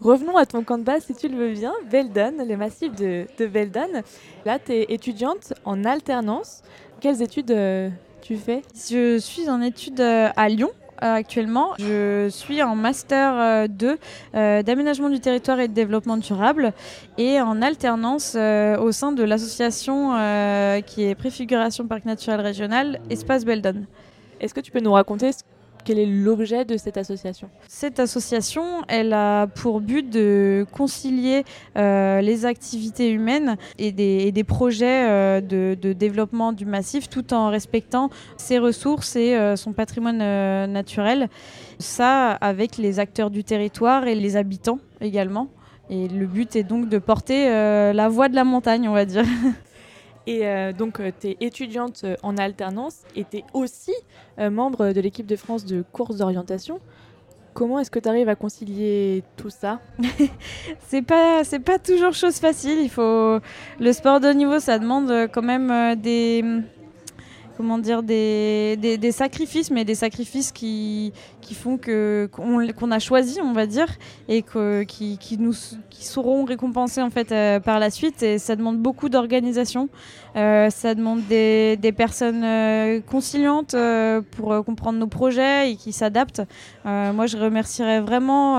Revenons 0.00 0.36
à 0.36 0.44
ton 0.44 0.62
camp 0.64 0.78
de 0.78 0.82
base, 0.82 1.04
si 1.04 1.14
tu 1.14 1.28
le 1.28 1.36
veux 1.36 1.52
bien, 1.52 1.72
Veldon, 1.88 2.34
les 2.46 2.56
massifs 2.56 2.94
de, 2.94 3.26
de 3.38 3.44
Veldon. 3.44 4.02
Là, 4.44 4.58
tu 4.58 4.72
es 4.72 4.86
étudiante 4.88 5.54
en 5.64 5.84
alternance. 5.84 6.62
Quelles 7.00 7.22
études 7.22 7.50
euh, 7.50 7.88
tu 8.20 8.36
fais? 8.36 8.62
Je 8.74 9.18
suis 9.18 9.48
en 9.48 9.62
études 9.62 10.00
euh, 10.00 10.28
à 10.36 10.48
Lyon, 10.48 10.70
actuellement. 10.98 11.72
Je 11.78 12.28
suis 12.30 12.62
en 12.62 12.74
master 12.76 13.68
2 13.68 13.98
d'aménagement 14.62 15.10
du 15.10 15.20
territoire 15.20 15.60
et 15.60 15.68
de 15.68 15.74
développement 15.74 16.16
durable 16.16 16.72
et 17.18 17.40
en 17.40 17.60
alternance 17.62 18.36
au 18.36 18.92
sein 18.92 19.12
de 19.12 19.22
l'association 19.22 20.12
qui 20.86 21.04
est 21.04 21.14
Préfiguration 21.14 21.86
Parc 21.86 22.06
Naturel 22.06 22.40
Régional 22.40 23.00
Espace 23.10 23.44
Beldon. 23.44 23.84
Est-ce 24.40 24.54
que 24.54 24.60
tu 24.60 24.70
peux 24.70 24.80
nous 24.80 24.92
raconter 24.92 25.30
quel 25.84 25.98
est 25.98 26.06
l'objet 26.06 26.64
de 26.64 26.76
cette 26.76 26.96
association 26.96 27.48
Cette 27.68 28.00
association, 28.00 28.82
elle 28.88 29.12
a 29.12 29.46
pour 29.46 29.80
but 29.80 30.08
de 30.08 30.66
concilier 30.72 31.44
euh, 31.76 32.20
les 32.20 32.46
activités 32.46 33.10
humaines 33.10 33.56
et 33.78 33.92
des, 33.92 34.44
projets 34.44 35.08
euh, 35.08 35.40
de, 35.40 35.92
développement 35.92 36.52
du 36.52 36.64
massif 36.64 37.08
tout 37.08 37.32
en 37.34 37.50
respectant 37.50 38.10
ses 38.36 38.58
ressources 38.58 39.16
et 39.16 39.36
euh, 39.36 39.56
son 39.56 39.72
patrimoine 39.72 40.18
naturel. 40.70 41.28
Ça 41.78 42.32
avec 42.32 42.78
les 42.78 42.98
acteurs 42.98 43.30
du 43.30 43.44
territoire 43.44 44.06
et 44.06 44.14
les 44.14 44.36
habitants 44.36 44.78
également. 45.00 45.48
Et 45.90 46.08
le 46.08 46.26
but 46.26 46.56
est 46.56 46.62
donc 46.62 46.88
de 46.88 46.98
porter 46.98 47.46
la 47.46 48.08
voix 48.08 48.28
de 48.28 48.34
la 48.34 48.44
montagne, 48.44 48.88
on 48.88 48.94
va 48.94 49.04
dire. 49.04 49.24
Et 50.26 50.46
euh, 50.46 50.72
donc, 50.72 51.00
euh, 51.00 51.10
tu 51.18 51.28
es 51.28 51.36
étudiante 51.40 52.02
euh, 52.04 52.16
en 52.22 52.36
alternance 52.36 53.02
et 53.14 53.24
tu 53.24 53.38
es 53.38 53.44
aussi 53.52 53.92
membre 54.38 54.92
de 54.92 55.00
l'équipe 55.00 55.26
de 55.26 55.36
France 55.36 55.64
de 55.64 55.84
course 55.92 56.16
d'orientation. 56.16 56.80
Comment 57.52 57.78
est-ce 57.78 57.90
que 57.90 58.00
tu 58.00 58.08
arrives 58.08 58.28
à 58.28 58.34
concilier 58.34 59.22
tout 59.36 59.50
ça? 59.50 59.80
C'est 60.88 61.02
pas 61.02 61.44
c'est 61.44 61.60
pas 61.60 61.78
toujours 61.78 62.12
chose 62.12 62.38
facile. 62.38 62.80
Il 62.80 62.90
faut 62.90 63.38
le 63.78 63.92
sport 63.92 64.18
de 64.18 64.26
haut 64.26 64.32
niveau, 64.32 64.58
ça 64.58 64.80
demande 64.80 65.28
quand 65.32 65.42
même 65.42 65.94
des 65.94 66.42
comment 67.56 67.78
dire 67.78 68.02
des, 68.02 68.76
des, 68.76 69.12
sacrifices, 69.12 69.70
mais 69.70 69.84
des 69.84 69.94
sacrifices 69.94 70.52
qui, 70.52 71.12
qui 71.40 71.54
font 71.54 71.76
que 71.76 72.28
qu'on 72.32 72.90
a 72.90 72.98
choisi, 72.98 73.40
on 73.40 73.52
va 73.52 73.66
dire, 73.66 73.88
et 74.28 74.42
que, 74.42 74.82
qui, 74.82 75.18
qui 75.18 75.38
nous 75.38 75.54
qui 75.94 76.04
seront 76.04 76.44
récompensés 76.44 77.02
en 77.02 77.10
fait 77.10 77.30
euh, 77.30 77.60
par 77.60 77.78
la 77.78 77.90
suite. 77.90 78.22
Et 78.22 78.38
ça 78.38 78.56
demande 78.56 78.78
beaucoup 78.78 79.08
d'organisation. 79.08 79.88
Euh, 80.36 80.68
ça 80.68 80.96
demande 80.96 81.24
des, 81.28 81.76
des 81.76 81.92
personnes 81.92 82.42
euh, 82.42 83.00
conciliantes 83.00 83.76
pour 84.32 84.64
comprendre 84.64 84.98
nos 84.98 85.06
projets 85.06 85.70
et 85.70 85.76
qui 85.76 85.92
s'adaptent. 85.92 86.42
moi, 86.84 87.26
je 87.26 87.36
remercierais 87.36 88.00
vraiment 88.00 88.56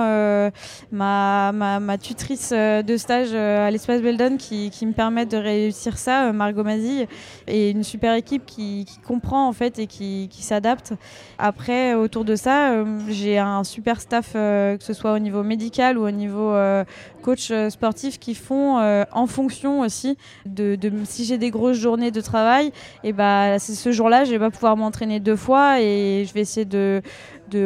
ma, 0.91 1.51
ma, 1.51 1.79
ma, 1.79 1.97
tutrice 1.97 2.51
de 2.51 2.97
stage 2.97 3.33
à 3.33 3.69
l'espace 3.71 4.01
Beldon 4.01 4.37
qui, 4.37 4.69
qui, 4.69 4.85
me 4.85 4.93
permet 4.93 5.25
de 5.25 5.37
réussir 5.37 5.97
ça, 5.97 6.31
Margot 6.31 6.63
Mazille, 6.63 7.07
et 7.47 7.71
une 7.71 7.83
super 7.83 8.13
équipe 8.13 8.45
qui, 8.45 8.85
comprend 9.05 9.47
en 9.47 9.53
fait 9.53 9.79
et 9.79 9.87
qui, 9.87 10.29
s'adapte. 10.31 10.93
Après, 11.37 11.93
autour 11.93 12.25
de 12.25 12.35
ça, 12.35 12.71
euh, 12.71 12.99
j'ai 13.09 13.37
un 13.37 13.63
super 13.63 14.01
staff, 14.01 14.33
euh, 14.35 14.77
que 14.77 14.83
ce 14.83 14.93
soit 14.93 15.13
au 15.13 15.19
niveau 15.19 15.43
médical 15.43 15.97
ou 15.97 16.05
au 16.05 16.11
niveau 16.11 16.51
euh, 16.51 16.83
coach 17.21 17.51
sportif, 17.69 18.19
qui 18.19 18.35
font 18.35 18.77
en 19.11 19.27
fonction 19.27 19.81
aussi 19.81 20.17
de, 20.45 20.77
si 21.05 21.25
j'ai 21.25 21.37
des 21.37 21.49
grosses 21.49 21.77
journées 21.77 22.11
de 22.11 22.21
travail, 22.21 22.71
et 23.03 23.13
bah 23.13 23.59
ce 23.59 23.91
jour-là, 23.91 24.25
je 24.25 24.31
vais 24.31 24.39
pas 24.39 24.51
pouvoir 24.51 24.77
m'entraîner 24.77 25.19
deux 25.19 25.35
fois 25.35 25.81
et 25.81 26.25
je 26.27 26.33
vais 26.33 26.41
essayer 26.41 26.65
de, 26.65 27.01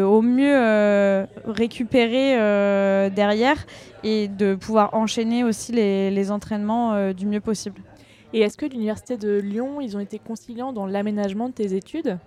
au 0.02 0.22
mieux 0.22 1.26
récupérer 1.46 2.36
derrière 3.10 3.66
et 4.04 4.28
de 4.28 4.56
pouvoir 4.56 4.94
enchaîner 4.94 5.44
aussi 5.44 5.72
les 5.72 6.32
entraînements 6.32 7.12
du 7.12 7.26
mieux 7.26 7.42
possible. 7.42 7.82
Et 8.34 8.42
est-ce 8.42 8.58
que 8.58 8.66
l'Université 8.66 9.18
de 9.18 9.40
Lyon, 9.40 9.82
ils 9.82 9.98
ont 9.98 10.00
été 10.00 10.20
conciliants 10.20 10.72
dans 10.72 10.86
l'aménagement 10.86 11.50
de 11.50 11.54
tes 11.54 11.74
études? 11.76 12.18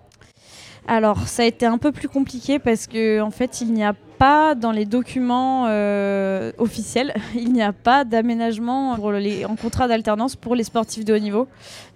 Alors, 0.89 1.29
ça 1.29 1.45
a 1.45 1.47
été 1.47 1.65
un 1.65 1.79
peu 1.79 1.93
plus 1.93 2.09
compliqué 2.09 2.59
parce 2.59 2.89
que 2.89 3.21
en 3.21 3.31
fait, 3.31 3.61
il 3.61 3.73
n'y 3.73 3.85
a 3.85 3.95
pas 4.19 4.57
dans 4.57 4.73
les 4.73 4.85
documents 4.85 5.67
euh, 5.69 6.51
officiels, 6.59 7.15
il 7.35 7.53
n'y 7.53 7.63
a 7.63 7.73
pas 7.73 8.05
d'aménagement 8.05 8.93
en 8.93 9.57
contrat 9.57 9.87
d'alternance 9.87 10.35
pour 10.35 10.57
les 10.57 10.65
sportifs 10.65 11.05
de 11.05 11.15
haut 11.15 11.19
niveau. 11.19 11.47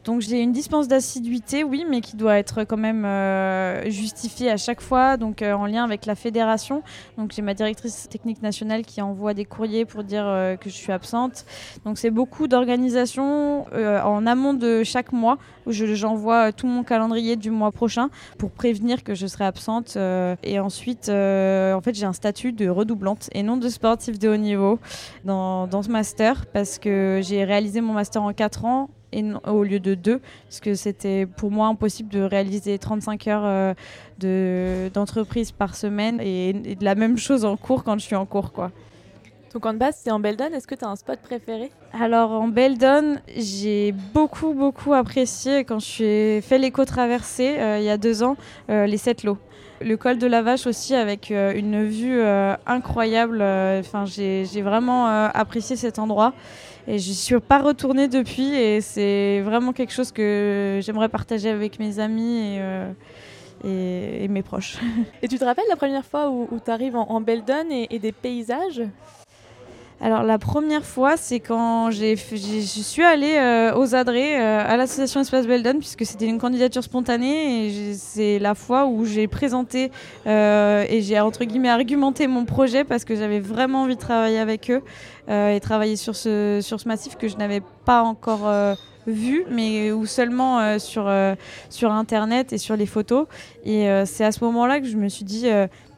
Donc 0.07 0.21
j'ai 0.21 0.41
une 0.41 0.53
dispense 0.53 0.87
d'assiduité, 0.87 1.65
oui, 1.65 1.85
mais 1.91 2.01
qui 2.01 2.15
doit 2.15 2.39
être 2.39 2.63
quand 2.63 2.77
même 2.77 3.05
euh, 3.05 3.91
justifiée 3.91 4.53
à 4.53 4.57
chaque 4.57 4.81
fois, 4.81 5.17
donc 5.17 5.43
euh, 5.43 5.53
en 5.53 5.67
lien 5.67 5.83
avec 5.83 6.07
la 6.07 6.15
fédération. 6.15 6.85
Donc 7.19 7.33
j'ai 7.35 7.43
ma 7.43 7.55
directrice 7.55 8.09
technique 8.09 8.41
nationale 8.41 8.85
qui 8.85 9.03
envoie 9.03 9.35
des 9.35 9.45
courriers 9.45 9.85
pour 9.85 10.05
dire 10.05 10.23
euh, 10.25 10.55
que 10.55 10.71
je 10.71 10.77
suis 10.77 10.93
absente. 10.93 11.45
Donc 11.85 11.99
c'est 11.99 12.13
beaucoup 12.13 12.47
d'organisation 12.47 13.67
en 13.75 14.27
amont 14.27 14.55
de 14.55 14.85
chaque 14.85 15.13
mois 15.13 15.39
où 15.67 15.73
j'envoie 15.73 16.53
tout 16.53 16.69
mon 16.69 16.85
calendrier 16.85 17.35
du 17.35 17.51
mois 17.51 17.73
prochain 17.73 18.09
pour 18.39 18.53
prévenir 18.53 19.03
que 19.03 19.17
je 19.17 19.27
serai 19.27 19.45
absente. 19.45 19.97
et 20.45 20.61
ensuite, 20.61 21.09
en 21.09 21.81
fait, 21.83 21.95
j'ai 21.95 22.07
un 22.07 22.13
statut 22.13 22.53
de 22.53 22.69
redoublante 22.69 23.29
et 23.33 23.43
non 23.43 23.57
de 23.57 23.69
sportif 23.69 24.21
de 24.21 24.29
haut 24.29 24.37
niveau 24.37 24.79
dans, 25.25 25.67
dans 25.67 25.83
ce 25.83 25.91
master 25.91 26.47
parce 26.47 26.79
que 26.79 27.21
j'ai 27.25 27.43
réalisé 27.43 27.81
mon 27.81 27.93
master 27.93 28.23
en 28.23 28.33
4 28.33 28.65
ans 28.65 28.89
au 29.47 29.63
lieu 29.63 29.81
de 29.81 29.95
deux, 29.95 30.21
parce 30.49 30.61
que 30.61 30.75
c'était 30.75 31.27
pour 31.27 31.51
moi 31.51 31.67
impossible 31.69 32.09
de 32.09 32.21
réaliser 32.21 32.79
35 32.79 33.27
heures 33.29 33.75
euh, 34.25 34.89
d'entreprise 34.91 35.53
par 35.53 35.75
semaine 35.75 36.21
et, 36.21 36.53
de 36.53 36.85
la 36.85 36.95
même 36.95 37.19
chose 37.19 37.45
en 37.45 37.57
cours 37.57 37.85
quand 37.85 37.99
je 37.99 38.05
suis 38.05 38.17
en 38.17 38.27
cours. 38.27 38.53
quoi. 38.53 38.71
Ton 39.53 39.61
camp 39.61 39.73
de 39.73 39.79
base, 39.79 40.01
c'est 40.03 40.11
en 40.11 40.21
Beldon. 40.21 40.51
Est-ce 40.53 40.67
que 40.67 40.75
tu 40.75 40.85
as 40.85 40.89
un 40.89 40.97
spot 40.97 41.19
préféré? 41.21 41.71
Alors, 41.93 42.33
en 42.33 42.49
Beldon, 42.49 43.17
j'ai 43.37 43.93
beaucoup, 43.93 44.53
beaucoup 44.55 44.93
apprécié 44.93 45.65
quand 45.65 45.79
je 45.79 45.87
suis 45.87 46.43
fait 46.43 46.59
l'éco-traversée 46.59 47.59
euh, 47.59 47.79
il 47.79 47.85
y 47.85 47.91
a 47.91 47.97
deux 47.97 48.23
ans, 48.23 48.37
euh, 48.71 48.87
les 48.87 48.99
sept 48.99 49.23
lots. 49.23 49.39
Le 49.83 49.97
col 49.97 50.17
de 50.19 50.27
la 50.27 50.41
Vache 50.41 50.67
aussi, 50.67 50.95
avec 50.95 51.29
une 51.29 51.85
vue 51.85 52.23
incroyable. 52.67 53.43
Enfin, 53.43 54.07
j'ai 54.07 54.63
vraiment 54.63 55.05
apprécié 55.07 55.77
cet 55.77 55.99
endroit. 55.99 56.33
Et 56.89 56.99
je 56.99 57.13
suis 57.13 57.41
pas 57.41 57.59
retournée 57.59 58.07
depuis 58.07 58.55
et 58.55 58.81
c'est 58.81 59.41
vraiment 59.41 59.73
quelque 59.73 59.93
chose 59.93 60.13
que 60.13 60.79
j'aimerais 60.83 61.09
partager 61.09 61.51
avec 61.51 61.81
mes 61.81 61.99
amis 61.99 62.39
et, 62.39 62.59
euh, 63.65 64.29
mes 64.29 64.43
proches. 64.43 64.79
Et 65.23 65.27
tu 65.27 65.39
te 65.39 65.45
rappelles 65.45 65.65
la 65.69 65.77
première 65.77 66.05
fois 66.05 66.31
où, 66.31 66.49
tu 66.65 66.71
arrives 66.71 66.95
en, 66.95 67.09
en 67.09 67.21
Beldon 67.21 67.67
et, 67.71 67.99
des 67.99 68.13
paysages? 68.13 68.83
Alors 70.01 70.23
la 70.23 70.39
première 70.39 70.85
fois, 70.85 71.17
c'est 71.17 71.41
quand 71.41 71.91
j'ai, 71.91 72.17
je 72.17 72.61
suis 72.61 73.03
allée 73.03 73.37
euh, 73.37 73.75
aux 73.77 73.95
Adrets 73.95 74.41
euh, 74.41 74.63
à 74.67 74.77
l'association 74.77 75.21
Espace 75.21 75.47
Beldon 75.47 75.79
puisque 75.79 76.05
c'était 76.05 76.27
une 76.27 76.39
candidature 76.39 76.83
spontanée 76.83 77.67
et 77.67 77.95
c'est 77.95 78.39
la 78.39 78.55
fois 78.55 78.87
où 78.87 79.05
j'ai 79.05 79.27
présenté 79.27 79.91
et 80.27 81.01
j'ai 81.03 81.19
entre 81.21 81.45
guillemets 81.45 81.71
argumenté 81.71 82.27
mon 82.27 82.45
projet 82.45 82.85
parce 82.85 83.05
que 83.05 83.17
j'avais 83.17 83.41
vraiment 83.41 83.83
envie 83.83 83.97
de 83.97 84.01
travailler 84.01 84.39
avec 84.39 84.71
eux. 84.71 84.83
Euh, 85.29 85.57
et 85.57 85.59
travailler 85.59 85.97
sur 85.97 86.15
ce, 86.15 86.61
sur 86.63 86.79
ce 86.79 86.87
massif 86.87 87.17
que 87.17 87.27
je 87.27 87.37
n'avais 87.37 87.61
pas 87.85 88.05
encore 88.05 88.47
euh, 88.47 88.77
vu, 89.07 89.45
mais 89.51 89.93
ou 89.93 90.07
seulement 90.07 90.61
euh, 90.61 90.79
sur, 90.79 91.11
sur 91.71 91.93
Internet 91.93 92.53
et 92.53 92.59
sur 92.59 92.77
les 92.77 92.87
photos. 92.87 93.27
Et 93.65 93.89
c'est 94.05 94.25
à 94.25 94.33
ce 94.33 94.45
moment-là 94.45 94.81
que 94.81 94.87
je 94.87 94.97
me 94.97 95.09
suis 95.09 95.25
dit, 95.25 95.49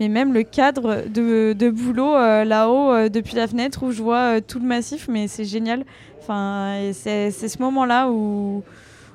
mais 0.01 0.09
même 0.09 0.33
le 0.33 0.43
cadre 0.43 1.05
de, 1.09 1.53
de 1.53 1.71
boulot 1.71 2.15
là-haut, 2.15 3.09
depuis 3.09 3.37
la 3.37 3.47
fenêtre, 3.47 3.83
où 3.83 3.93
je 3.93 4.03
vois 4.03 4.41
tout 4.41 4.59
le 4.59 4.67
massif, 4.67 5.09
mais 5.09 5.29
c'est 5.29 5.45
génial. 5.45 5.85
Enfin, 6.21 6.91
c'est 6.93 7.31
ce 7.31 7.63
moment-là 7.63 8.11
où 8.11 8.63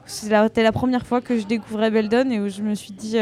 c'était 0.06 0.64
la 0.64 0.72
première 0.72 1.06
fois 1.06 1.22
que 1.22 1.40
je 1.40 1.46
découvrais 1.46 1.90
Beldon 1.90 2.30
et 2.30 2.40
où 2.40 2.50
je 2.50 2.62
me 2.62 2.76
suis 2.76 2.94
dit, 2.94 3.18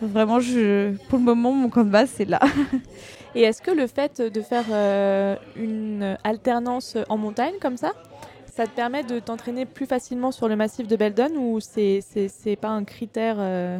vraiment, 0.00 0.40
je, 0.40 0.94
pour 1.08 1.18
le 1.18 1.24
moment, 1.24 1.52
mon 1.52 1.68
base, 1.68 2.10
c'est 2.14 2.28
là. 2.28 2.40
Et 3.34 3.42
est-ce 3.42 3.62
que 3.62 3.70
le 3.70 3.86
fait 3.86 4.20
de 4.20 4.40
faire 4.42 4.64
euh, 4.70 5.36
une 5.56 6.18
alternance 6.22 6.98
en 7.08 7.16
montagne 7.16 7.54
comme 7.60 7.76
ça, 7.76 7.92
ça 8.54 8.66
te 8.66 8.76
permet 8.76 9.02
de 9.02 9.18
t'entraîner 9.18 9.64
plus 9.64 9.86
facilement 9.86 10.30
sur 10.30 10.46
le 10.46 10.56
massif 10.56 10.86
de 10.86 10.94
Beldon 10.94 11.30
ou 11.36 11.58
c'est 11.60 12.58
pas 12.60 12.68
un 12.68 12.84
critère 12.84 13.36
euh, 13.38 13.78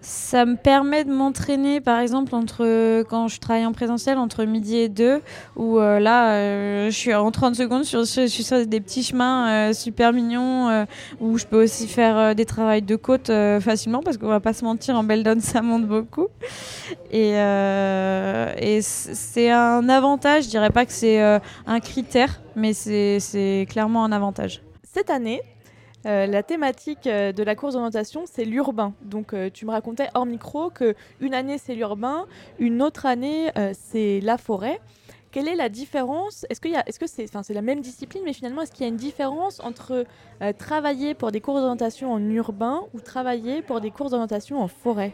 ça 0.00 0.44
me 0.44 0.56
permet 0.56 1.04
de 1.04 1.12
m'entraîner, 1.12 1.80
par 1.80 1.98
exemple, 1.98 2.34
entre 2.34 3.02
quand 3.02 3.28
je 3.28 3.40
travaille 3.40 3.66
en 3.66 3.72
présentiel, 3.72 4.16
entre 4.18 4.44
midi 4.44 4.76
et 4.76 4.88
deux, 4.88 5.20
où 5.56 5.78
euh, 5.78 5.98
là, 5.98 6.32
euh, 6.32 6.86
je 6.86 6.96
suis 6.96 7.14
en 7.14 7.30
30 7.30 7.56
secondes, 7.56 7.84
sur, 7.84 8.02
des 8.66 8.80
petits 8.80 9.02
chemins 9.02 9.50
euh, 9.50 9.72
super 9.72 10.12
mignons, 10.12 10.86
où 11.20 11.36
je 11.38 11.46
peux 11.46 11.64
aussi 11.64 11.88
faire 11.88 12.34
des 12.34 12.44
travails 12.44 12.82
de 12.82 12.96
côte 12.96 13.30
facilement, 13.60 14.00
parce 14.02 14.16
qu'on 14.18 14.28
va 14.28 14.40
pas 14.40 14.52
se 14.52 14.64
mentir, 14.64 14.94
en 14.94 15.02
Beldon, 15.02 15.38
ça 15.40 15.62
monte 15.62 15.86
beaucoup. 15.86 16.28
Et 17.10 17.32
c'est 18.82 19.50
un 19.50 19.88
avantage, 19.88 20.44
je 20.44 20.48
dirais 20.48 20.70
pas 20.70 20.86
que 20.86 20.92
c'est 20.92 21.20
un 21.20 21.80
critère, 21.80 22.40
mais 22.54 22.72
c'est 22.72 23.66
clairement 23.68 24.04
un 24.04 24.12
avantage. 24.12 24.62
Cette 24.84 25.10
année, 25.10 25.42
euh, 26.06 26.26
la 26.26 26.42
thématique 26.42 27.06
euh, 27.06 27.32
de 27.32 27.42
la 27.42 27.54
course 27.54 27.74
d'orientation, 27.74 28.24
c'est 28.24 28.44
l'urbain. 28.44 28.94
Donc, 29.02 29.32
euh, 29.32 29.50
tu 29.52 29.66
me 29.66 29.72
racontais 29.72 30.08
hors 30.14 30.26
micro 30.26 30.70
que 30.70 30.94
une 31.20 31.34
année 31.34 31.58
c'est 31.58 31.74
l'urbain, 31.74 32.26
une 32.58 32.82
autre 32.82 33.06
année 33.06 33.50
c'est 33.72 34.20
la 34.20 34.38
forêt. 34.38 34.80
Quelle 35.30 35.48
est 35.48 35.56
la 35.56 35.68
différence? 35.68 36.46
Est-ce 36.48 36.60
que, 36.60 36.68
est-ce 36.68 36.98
que 36.98 37.06
c'est, 37.06 37.26
c'est 37.42 37.54
la 37.54 37.62
même 37.62 37.80
discipline, 37.80 38.22
mais 38.24 38.32
finalement, 38.32 38.62
est-ce 38.62 38.72
qu'il 38.72 38.82
y 38.82 38.84
a 38.84 38.88
une 38.88 38.96
différence 38.96 39.60
entre 39.60 40.06
travailler 40.56 41.14
pour 41.14 41.32
des 41.32 41.40
courses 41.40 41.60
d'orientation 41.60 42.12
en 42.12 42.20
urbain 42.30 42.80
ou 42.94 43.00
travailler 43.00 43.60
pour 43.60 43.80
des 43.80 43.90
courses 43.90 44.12
d'orientation 44.12 44.62
en 44.62 44.68
forêt? 44.68 45.12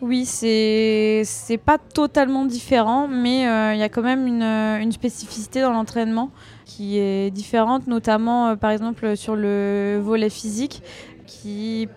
Oui, 0.00 0.24
c'est 0.24 1.22
c'est 1.24 1.58
pas 1.58 1.78
totalement 1.78 2.44
différent, 2.44 3.06
mais 3.06 3.42
il 3.74 3.78
y 3.78 3.82
a 3.82 3.88
quand 3.88 4.02
même 4.02 4.26
une, 4.26 4.42
une 4.42 4.92
spécificité 4.92 5.60
dans 5.60 5.72
l'entraînement 5.72 6.30
qui 6.76 6.98
est 6.98 7.30
différente, 7.30 7.86
notamment 7.86 8.56
par 8.56 8.70
exemple 8.70 9.16
sur 9.16 9.34
le 9.34 10.00
volet 10.00 10.30
physique, 10.30 10.82
qui 11.26 11.88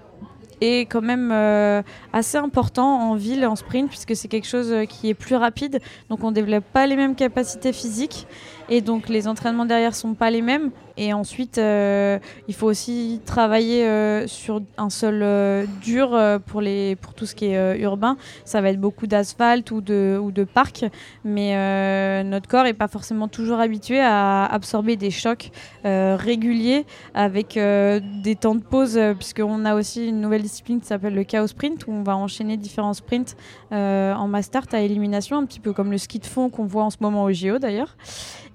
est 0.61 0.81
quand 0.81 1.01
même 1.01 1.31
euh, 1.31 1.81
assez 2.13 2.37
important 2.37 3.11
en 3.11 3.15
ville, 3.15 3.45
en 3.45 3.55
sprint, 3.55 3.89
puisque 3.89 4.15
c'est 4.15 4.27
quelque 4.27 4.47
chose 4.47 4.71
euh, 4.71 4.85
qui 4.85 5.09
est 5.09 5.13
plus 5.13 5.35
rapide. 5.35 5.79
Donc 6.09 6.23
on 6.23 6.29
ne 6.29 6.35
développe 6.35 6.63
pas 6.71 6.87
les 6.87 6.95
mêmes 6.95 7.15
capacités 7.15 7.73
physiques 7.73 8.27
et 8.69 8.81
donc 8.81 9.09
les 9.09 9.27
entraînements 9.27 9.65
derrière 9.65 9.95
sont 9.95 10.13
pas 10.13 10.31
les 10.31 10.41
mêmes. 10.41 10.71
Et 10.95 11.11
ensuite, 11.11 11.57
euh, 11.57 12.19
il 12.47 12.53
faut 12.53 12.67
aussi 12.67 13.19
travailler 13.25 13.85
euh, 13.87 14.27
sur 14.27 14.61
un 14.77 14.91
sol 14.91 15.21
euh, 15.23 15.65
dur 15.81 16.19
pour, 16.45 16.61
les, 16.61 16.95
pour 16.95 17.13
tout 17.13 17.25
ce 17.25 17.33
qui 17.33 17.45
est 17.45 17.79
urbain. 17.79 18.15
Ça 18.45 18.61
va 18.61 18.69
être 18.69 18.79
beaucoup 18.79 19.07
d'asphalte 19.07 19.71
ou 19.71 19.81
de, 19.81 20.19
ou 20.21 20.31
de 20.31 20.43
parc, 20.43 20.85
mais 21.23 22.23
notre 22.23 22.47
corps 22.47 22.63
n'est 22.63 22.73
pas 22.73 22.87
forcément 22.87 23.27
toujours 23.27 23.59
habitué 23.59 23.99
à 23.99 24.45
absorber 24.45 24.95
des 24.95 25.11
chocs 25.11 25.51
réguliers 25.83 26.85
avec 27.13 27.53
des 27.55 28.35
temps 28.39 28.55
de 28.55 28.63
pause, 28.63 28.99
puisqu'on 29.17 29.65
a 29.65 29.75
aussi 29.75 30.07
une 30.07 30.21
nouvelle 30.21 30.41
discipline 30.41 30.79
qui 30.79 30.87
s'appelle 30.87 31.15
le 31.15 31.23
chaos 31.23 31.47
sprint, 31.47 31.87
où 31.87 31.91
on 31.91 32.03
va 32.03 32.15
enchaîner 32.15 32.57
différents 32.57 32.93
sprints 32.93 33.35
en 33.71 34.27
master 34.27 34.63
à 34.71 34.81
élimination, 34.81 35.37
un 35.37 35.45
petit 35.45 35.59
peu 35.59 35.73
comme 35.73 35.91
le 35.91 35.97
ski 35.97 36.19
de 36.19 36.25
fond 36.25 36.49
qu'on 36.49 36.65
voit 36.65 36.83
en 36.83 36.89
ce 36.89 36.97
moment 37.01 37.23
au 37.23 37.31
JO 37.31 37.59
d'ailleurs. 37.59 37.95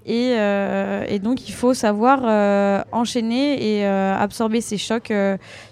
Euh, 0.09 1.05
et, 1.07 1.19
donc, 1.19 1.47
il 1.47 1.53
faut 1.53 1.73
savoir 1.73 2.21
euh, 2.23 2.81
enchaîner 2.91 3.77
et 3.77 3.85
euh, 3.85 4.15
absorber 4.17 4.61
ces 4.61 4.77
chocs 4.77 5.13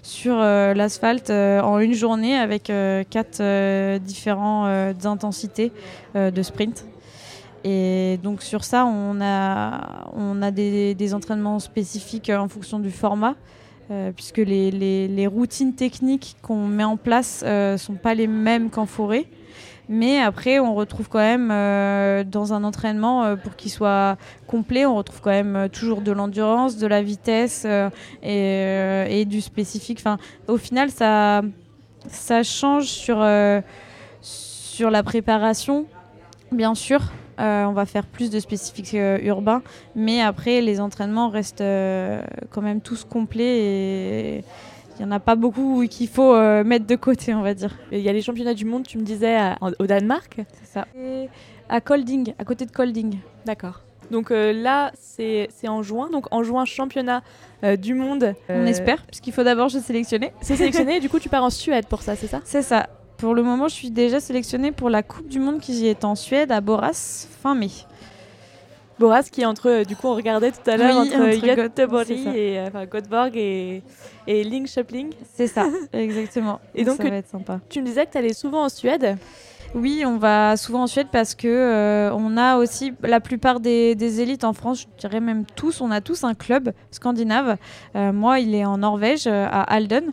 sur 0.02 0.36
l'asphalte 0.36 1.30
en 1.30 1.78
une 1.78 1.94
journée 1.94 2.36
avec 2.36 2.64
quatre 3.10 3.98
différentes 3.98 5.04
intensités 5.04 5.72
de 6.14 6.42
sprint. 6.42 6.86
Et 7.64 8.20
donc 8.22 8.42
sur 8.42 8.62
ça, 8.62 8.86
on 8.86 9.20
a, 9.20 10.10
on 10.14 10.42
a 10.42 10.50
des, 10.50 11.14
entraînements 11.14 11.58
spécifiques 11.58 12.30
en 12.30 12.48
fonction 12.48 12.78
du 12.78 12.90
format, 12.90 13.34
puisque 14.14 14.38
les, 14.38 14.70
les, 14.70 15.26
routines 15.26 15.74
techniques 15.74 16.36
qu'on 16.42 16.66
met 16.66 16.84
en 16.84 16.96
place 16.96 17.42
ne 17.42 17.76
sont 17.76 17.94
pas 17.94 18.14
les 18.14 18.26
mêmes 18.26 18.70
qu'en 18.70 18.86
forêt. 18.86 19.26
Mais 19.88 20.18
après, 20.18 20.58
on 20.58 20.74
retrouve 20.74 21.08
quand 21.08 21.18
même 21.18 21.48
euh, 21.50 22.22
dans 22.22 22.52
un 22.52 22.62
entraînement, 22.62 23.24
euh, 23.24 23.36
pour 23.36 23.56
qu'il 23.56 23.70
soit 23.70 24.18
complet, 24.46 24.84
on 24.84 24.94
retrouve 24.94 25.22
quand 25.22 25.30
même 25.30 25.56
euh, 25.56 25.68
toujours 25.68 26.02
de 26.02 26.12
l'endurance, 26.12 26.76
de 26.76 26.86
la 26.86 27.02
vitesse 27.02 27.66
et, 28.22 29.24
du 29.26 29.40
spécifique. 29.40 29.98
Enfin, 30.00 30.18
au 30.46 30.58
final, 30.58 30.90
ça, 30.90 31.42
change 32.42 32.84
sur, 32.84 33.26
sur 34.20 34.90
la 34.90 35.02
préparation, 35.02 35.86
bien 36.52 36.74
sûr. 36.74 37.00
on 37.38 37.72
va 37.72 37.86
faire 37.86 38.04
plus 38.04 38.30
de 38.30 38.40
spécifiques 38.40 38.96
urbains, 39.22 39.62
mais 39.96 40.20
après, 40.20 40.60
les 40.60 40.80
entraînements 40.80 41.30
restent 41.30 41.64
quand 42.50 42.62
même 42.62 42.80
tous 42.80 43.04
complets 43.04 43.58
et 43.58 44.44
il 44.98 45.04
n'y 45.06 45.08
en 45.08 45.14
a 45.14 45.20
pas 45.20 45.36
beaucoup 45.36 45.86
qu'il 45.88 46.08
faut 46.08 46.34
euh, 46.34 46.64
mettre 46.64 46.86
de 46.86 46.96
côté, 46.96 47.32
on 47.34 47.42
va 47.42 47.54
dire. 47.54 47.76
Il 47.92 48.00
y 48.00 48.08
a 48.08 48.12
les 48.12 48.22
championnats 48.22 48.54
du 48.54 48.64
monde, 48.64 48.84
tu 48.86 48.98
me 48.98 49.04
disais, 49.04 49.36
au 49.78 49.86
Danemark 49.86 50.40
C'est 50.60 50.66
ça? 50.72 50.86
à 51.68 51.80
Kolding, 51.80 52.32
à 52.38 52.44
côté 52.44 52.64
de 52.66 52.70
Kolding. 52.72 53.18
D'accord. 53.44 53.82
Donc 54.10 54.30
euh, 54.30 54.52
là, 54.52 54.90
c'est 54.94 55.48
en 55.68 55.82
juin. 55.82 56.08
Donc 56.10 56.26
en 56.30 56.42
juin, 56.42 56.64
championnat 56.64 57.22
euh, 57.62 57.76
du 57.76 57.94
monde. 57.94 58.34
On 58.48 58.64
espère, 58.66 59.04
puisqu'il 59.06 59.32
faut 59.32 59.44
d'abord 59.44 59.70
se 59.70 59.80
sélectionner. 59.80 60.32
C'est 60.40 60.56
sélectionné, 60.56 60.96
et 60.96 61.00
du 61.00 61.08
coup, 61.08 61.18
tu 61.18 61.28
pars 61.28 61.44
en 61.44 61.50
Suède 61.50 61.86
pour 61.86 62.02
ça, 62.02 62.16
c'est 62.16 62.26
ça? 62.26 62.40
C'est 62.44 62.62
ça. 62.62 62.88
Pour 63.18 63.34
le 63.34 63.42
moment, 63.42 63.68
je 63.68 63.74
suis 63.74 63.90
déjà 63.90 64.20
sélectionnée 64.20 64.72
pour 64.72 64.90
la 64.90 65.02
Coupe 65.02 65.28
du 65.28 65.40
Monde 65.40 65.60
qui 65.60 65.86
est 65.86 66.04
en 66.04 66.14
Suède, 66.14 66.52
à 66.52 66.60
Boras, 66.60 67.26
fin 67.42 67.54
mai. 67.54 67.68
Boras 68.98 69.22
qui 69.24 69.42
est 69.42 69.46
entre, 69.46 69.68
euh, 69.68 69.84
du 69.84 69.96
coup 69.96 70.08
on 70.08 70.14
regardait 70.14 70.50
tout 70.50 70.68
à 70.68 70.76
l'heure, 70.76 70.96
entre, 70.96 71.54
Göteborg 71.54 72.10
et, 72.10 72.58
euh, 72.58 72.66
enfin, 72.68 72.84
Göteborg 72.86 73.36
et, 73.36 73.82
et 74.26 74.44
Linköping. 74.44 75.10
C'est 75.34 75.46
ça, 75.46 75.66
exactement. 75.92 76.60
Et 76.74 76.84
donc, 76.84 76.96
ça 76.96 77.08
va 77.08 77.16
être 77.16 77.28
sympa. 77.28 77.60
Tu 77.68 77.80
me 77.80 77.86
disais 77.86 78.06
que 78.06 78.12
tu 78.12 78.18
allais 78.18 78.34
souvent 78.34 78.64
en 78.64 78.68
Suède 78.68 79.16
oui, 79.74 80.02
on 80.06 80.16
va 80.16 80.56
souvent 80.56 80.84
en 80.84 80.86
Suède 80.86 81.08
parce 81.12 81.34
que 81.34 81.46
euh, 81.46 82.10
on 82.14 82.38
a 82.38 82.56
aussi 82.56 82.94
la 83.02 83.20
plupart 83.20 83.60
des, 83.60 83.94
des, 83.94 84.22
élites 84.22 84.44
en 84.44 84.54
France, 84.54 84.80
je 84.80 84.86
dirais 84.98 85.20
même 85.20 85.44
tous, 85.44 85.82
on 85.82 85.90
a 85.90 86.00
tous 86.00 86.24
un 86.24 86.32
club 86.32 86.72
scandinave. 86.90 87.58
moi, 87.94 88.40
il 88.40 88.54
est 88.54 88.64
en 88.64 88.78
Norvège, 88.78 89.26
à 89.26 89.62
Halden. 89.64 90.10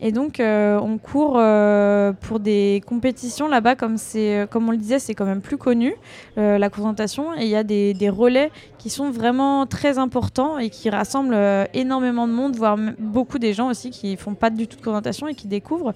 Et 0.00 0.12
donc, 0.12 0.38
euh, 0.38 0.78
on 0.80 0.96
court 0.98 1.36
euh, 1.38 2.12
pour 2.12 2.38
des 2.38 2.82
compétitions 2.86 3.48
là-bas, 3.48 3.74
comme, 3.74 3.96
c'est, 3.96 4.46
comme 4.50 4.68
on 4.68 4.70
le 4.70 4.76
disait, 4.76 5.00
c'est 5.00 5.14
quand 5.14 5.24
même 5.24 5.40
plus 5.40 5.56
connu, 5.56 5.94
euh, 6.38 6.56
la 6.56 6.70
présentation. 6.70 7.34
Et 7.34 7.42
il 7.42 7.48
y 7.48 7.56
a 7.56 7.64
des, 7.64 8.08
relais 8.08 8.50
qui 8.78 8.90
sont 8.90 9.10
vraiment 9.10 9.66
très 9.66 9.98
importants 9.98 10.58
et 10.58 10.70
qui 10.70 10.88
rassemblent 10.88 11.36
énormément 11.74 12.26
de 12.26 12.32
monde, 12.32 12.56
voire 12.56 12.76
beaucoup 12.98 13.38
des 13.38 13.52
gens 13.52 13.68
aussi 13.68 13.90
qui 13.90 14.16
font 14.16 14.34
pas 14.34 14.50
du 14.50 14.66
tout 14.66 14.76
de 14.76 14.82
présentation 14.82 15.28
et 15.28 15.34
qui 15.34 15.46
découvrent. 15.46 15.92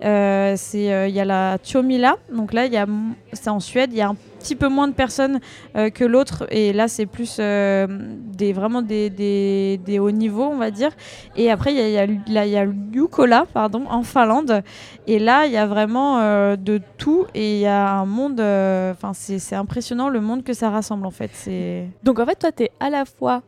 il 0.00 0.06
y 0.06 1.20
a 1.20 1.24
la 1.24 1.58
Tiomila, 1.62 2.16
donc 2.32 2.52
là, 2.52 2.66
c'est 3.32 3.50
en 3.50 3.60
Suède, 3.60 3.90
il 3.92 3.98
y 3.98 4.00
a 4.00 4.08
un 4.08 4.16
petit 4.42 4.56
peu 4.56 4.68
moins 4.68 4.88
de 4.88 4.92
personnes 4.92 5.40
euh, 5.76 5.90
que 5.90 6.04
l'autre. 6.04 6.46
Et 6.50 6.72
là, 6.72 6.88
c'est 6.88 7.06
plus 7.06 7.36
euh, 7.38 7.86
des, 7.88 8.52
vraiment 8.52 8.82
des, 8.82 9.08
des, 9.10 9.98
hauts 9.98 10.10
niveaux, 10.10 10.44
on 10.44 10.56
va 10.56 10.70
dire. 10.70 10.90
Et 11.36 11.50
après, 11.50 11.72
il 11.72 11.78
y 11.78 11.98
a, 11.98 12.44
y 12.44 12.56
a 12.56 12.64
Yukola, 12.92 13.46
pardon, 13.52 13.84
en 13.88 14.02
Finlande. 14.02 14.62
Et 15.06 15.18
là, 15.18 15.46
il 15.46 15.52
y 15.52 15.56
a 15.56 15.66
vraiment 15.66 16.18
euh, 16.18 16.56
de 16.56 16.80
tout. 16.98 17.26
Et 17.34 17.54
il 17.56 17.60
y 17.60 17.66
a 17.66 17.92
un 17.92 18.06
monde. 18.06 18.40
Enfin, 18.40 19.12
c'est 19.14 19.54
impressionnant 19.56 20.08
le 20.08 20.20
monde 20.20 20.42
que 20.42 20.52
ça 20.52 20.70
rassemble, 20.70 21.06
en 21.06 21.10
fait. 21.10 21.30
Donc, 22.02 22.18
en 22.18 22.26
fait, 22.26 22.36
toi, 22.36 22.52
tu 22.52 22.64
es 22.64 22.70
à 22.80 22.90
la 22.90 23.04
fois 23.04 23.42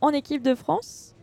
en 0.00 0.10
équipe 0.10 0.42
de 0.42 0.54
France 0.54 1.15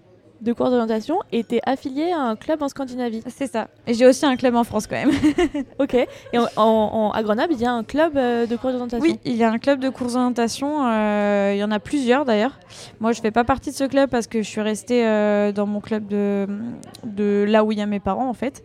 de 0.44 0.52
cours 0.54 0.70
d'orientation 0.70 1.20
et 1.32 1.44
tu 1.44 1.56
es 1.56 1.62
affilié 1.66 2.12
à 2.12 2.20
un 2.20 2.36
club 2.36 2.62
en 2.62 2.68
Scandinavie. 2.68 3.24
C'est 3.28 3.52
ça. 3.52 3.68
Et 3.88 3.94
j'ai 3.94 4.06
aussi 4.06 4.26
un 4.26 4.36
club 4.36 4.56
en 4.56 4.64
France 4.64 4.88
quand 4.88 4.98
même. 4.98 5.12
ok. 5.80 5.94
Et 5.94 6.38
en, 6.58 7.12
à 7.12 7.24
Grenoble, 7.24 7.54
il 7.54 7.62
y 7.62 7.66
a 7.66 7.72
un 7.72 7.84
club 7.84 8.18
euh, 8.18 8.46
de 8.46 8.56
cours 8.58 8.72
d'orientation? 8.72 9.06
Oui, 9.06 9.20
il 9.24 9.36
y 9.36 9.44
a 9.44 9.50
un 9.50 9.58
club 9.58 9.80
de 9.80 9.90
cours 9.90 10.08
d'orientation. 10.08 10.86
Euh, 10.86 11.52
il 11.56 11.60
y 11.60 11.64
en 11.64 11.72
a 11.72 11.80
plusieurs 11.80 12.26
d'ailleurs. 12.26 12.60
Moi, 13.00 13.14
je 13.14 13.22
fais 13.22 13.32
pas 13.32 13.46
partie 13.46 13.72
de 13.72 13.76
ce 13.76 13.86
club 13.86 14.10
parce 14.10 14.28
que 14.28 14.42
je 14.42 14.48
suis 14.48 14.62
restée 14.62 15.06
euh, 15.06 15.54
dans 15.54 15.66
mon 15.66 15.80
club 15.80 16.08
de, 16.08 16.46
de 17.06 17.46
là 17.48 17.64
où 17.64 17.72
il 17.72 17.78
y 17.78 17.82
a 17.82 17.86
mes 17.86 18.02
parents 18.02 18.30
en 18.30 18.34
fait. 18.34 18.64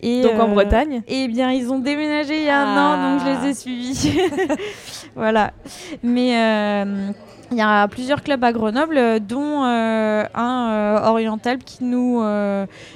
Et, 0.00 0.22
donc 0.22 0.40
en 0.40 0.48
Bretagne? 0.48 1.02
Eh 1.08 1.28
bien, 1.28 1.52
ils 1.52 1.70
ont 1.70 1.78
déménagé 1.78 2.38
il 2.38 2.44
y 2.44 2.48
a 2.48 2.60
un 2.62 2.76
an, 2.76 3.18
donc 3.18 3.26
je 3.26 3.26
les 3.26 3.48
ai 3.48 3.50
ah. 3.50 3.54
suivis. 3.54 4.18
voilà. 5.14 5.52
Mais 6.02 6.84
il 7.50 7.56
y 7.56 7.62
a 7.62 7.88
plusieurs 7.88 8.22
clubs 8.22 8.44
à 8.44 8.52
Grenoble, 8.52 8.98
euh, 8.98 9.18
dont 9.18 9.64
euh, 9.64 10.24
un 10.34 10.70
euh, 10.70 11.08
oriental 11.08 11.58
qui 11.58 11.82
nous, 11.82 12.22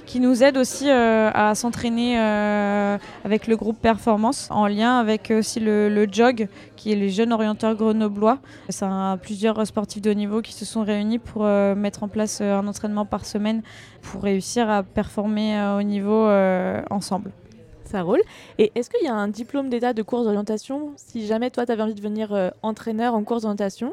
qui 0.04 0.20
nous 0.20 0.42
aide 0.42 0.56
aussi 0.56 0.90
à 0.90 1.54
s'entraîner 1.54 2.18
avec 2.18 3.46
le 3.46 3.56
groupe 3.56 3.78
Performance, 3.80 4.48
en 4.50 4.66
lien 4.66 4.98
avec 4.98 5.32
aussi 5.36 5.60
le, 5.60 6.06
JOG, 6.10 6.48
qui 6.76 6.92
est 6.92 6.96
les 6.96 7.08
jeunes 7.08 7.32
orienteurs 7.32 7.74
grenoblois. 7.74 8.38
C'est 8.68 8.86
plusieurs 9.22 9.66
sportifs 9.66 10.02
de 10.02 10.10
haut 10.10 10.14
niveau 10.14 10.42
qui 10.42 10.52
se 10.52 10.64
sont 10.64 10.82
réunis 10.82 11.18
pour 11.18 11.44
mettre 11.44 12.02
en 12.02 12.08
place 12.08 12.40
un 12.40 12.66
entraînement 12.66 13.06
par 13.06 13.24
semaine 13.24 13.62
pour 14.02 14.22
réussir 14.22 14.68
à 14.68 14.82
performer 14.82 15.74
au 15.78 15.82
niveau 15.82 16.28
ensemble 16.90 17.30
ça 17.84 18.00
roule. 18.00 18.22
Et 18.56 18.72
est-ce 18.74 18.88
qu'il 18.88 19.04
y 19.04 19.08
a 19.10 19.14
un 19.14 19.28
diplôme 19.28 19.68
d'état 19.68 19.92
de 19.92 20.00
course 20.00 20.24
d'orientation 20.24 20.92
si 20.96 21.26
jamais 21.26 21.50
toi 21.50 21.66
tu 21.66 21.72
avais 21.72 21.82
envie 21.82 21.92
de 21.92 21.98
devenir 21.98 22.52
entraîneur 22.62 23.14
en 23.14 23.22
course 23.22 23.42
d'orientation? 23.42 23.92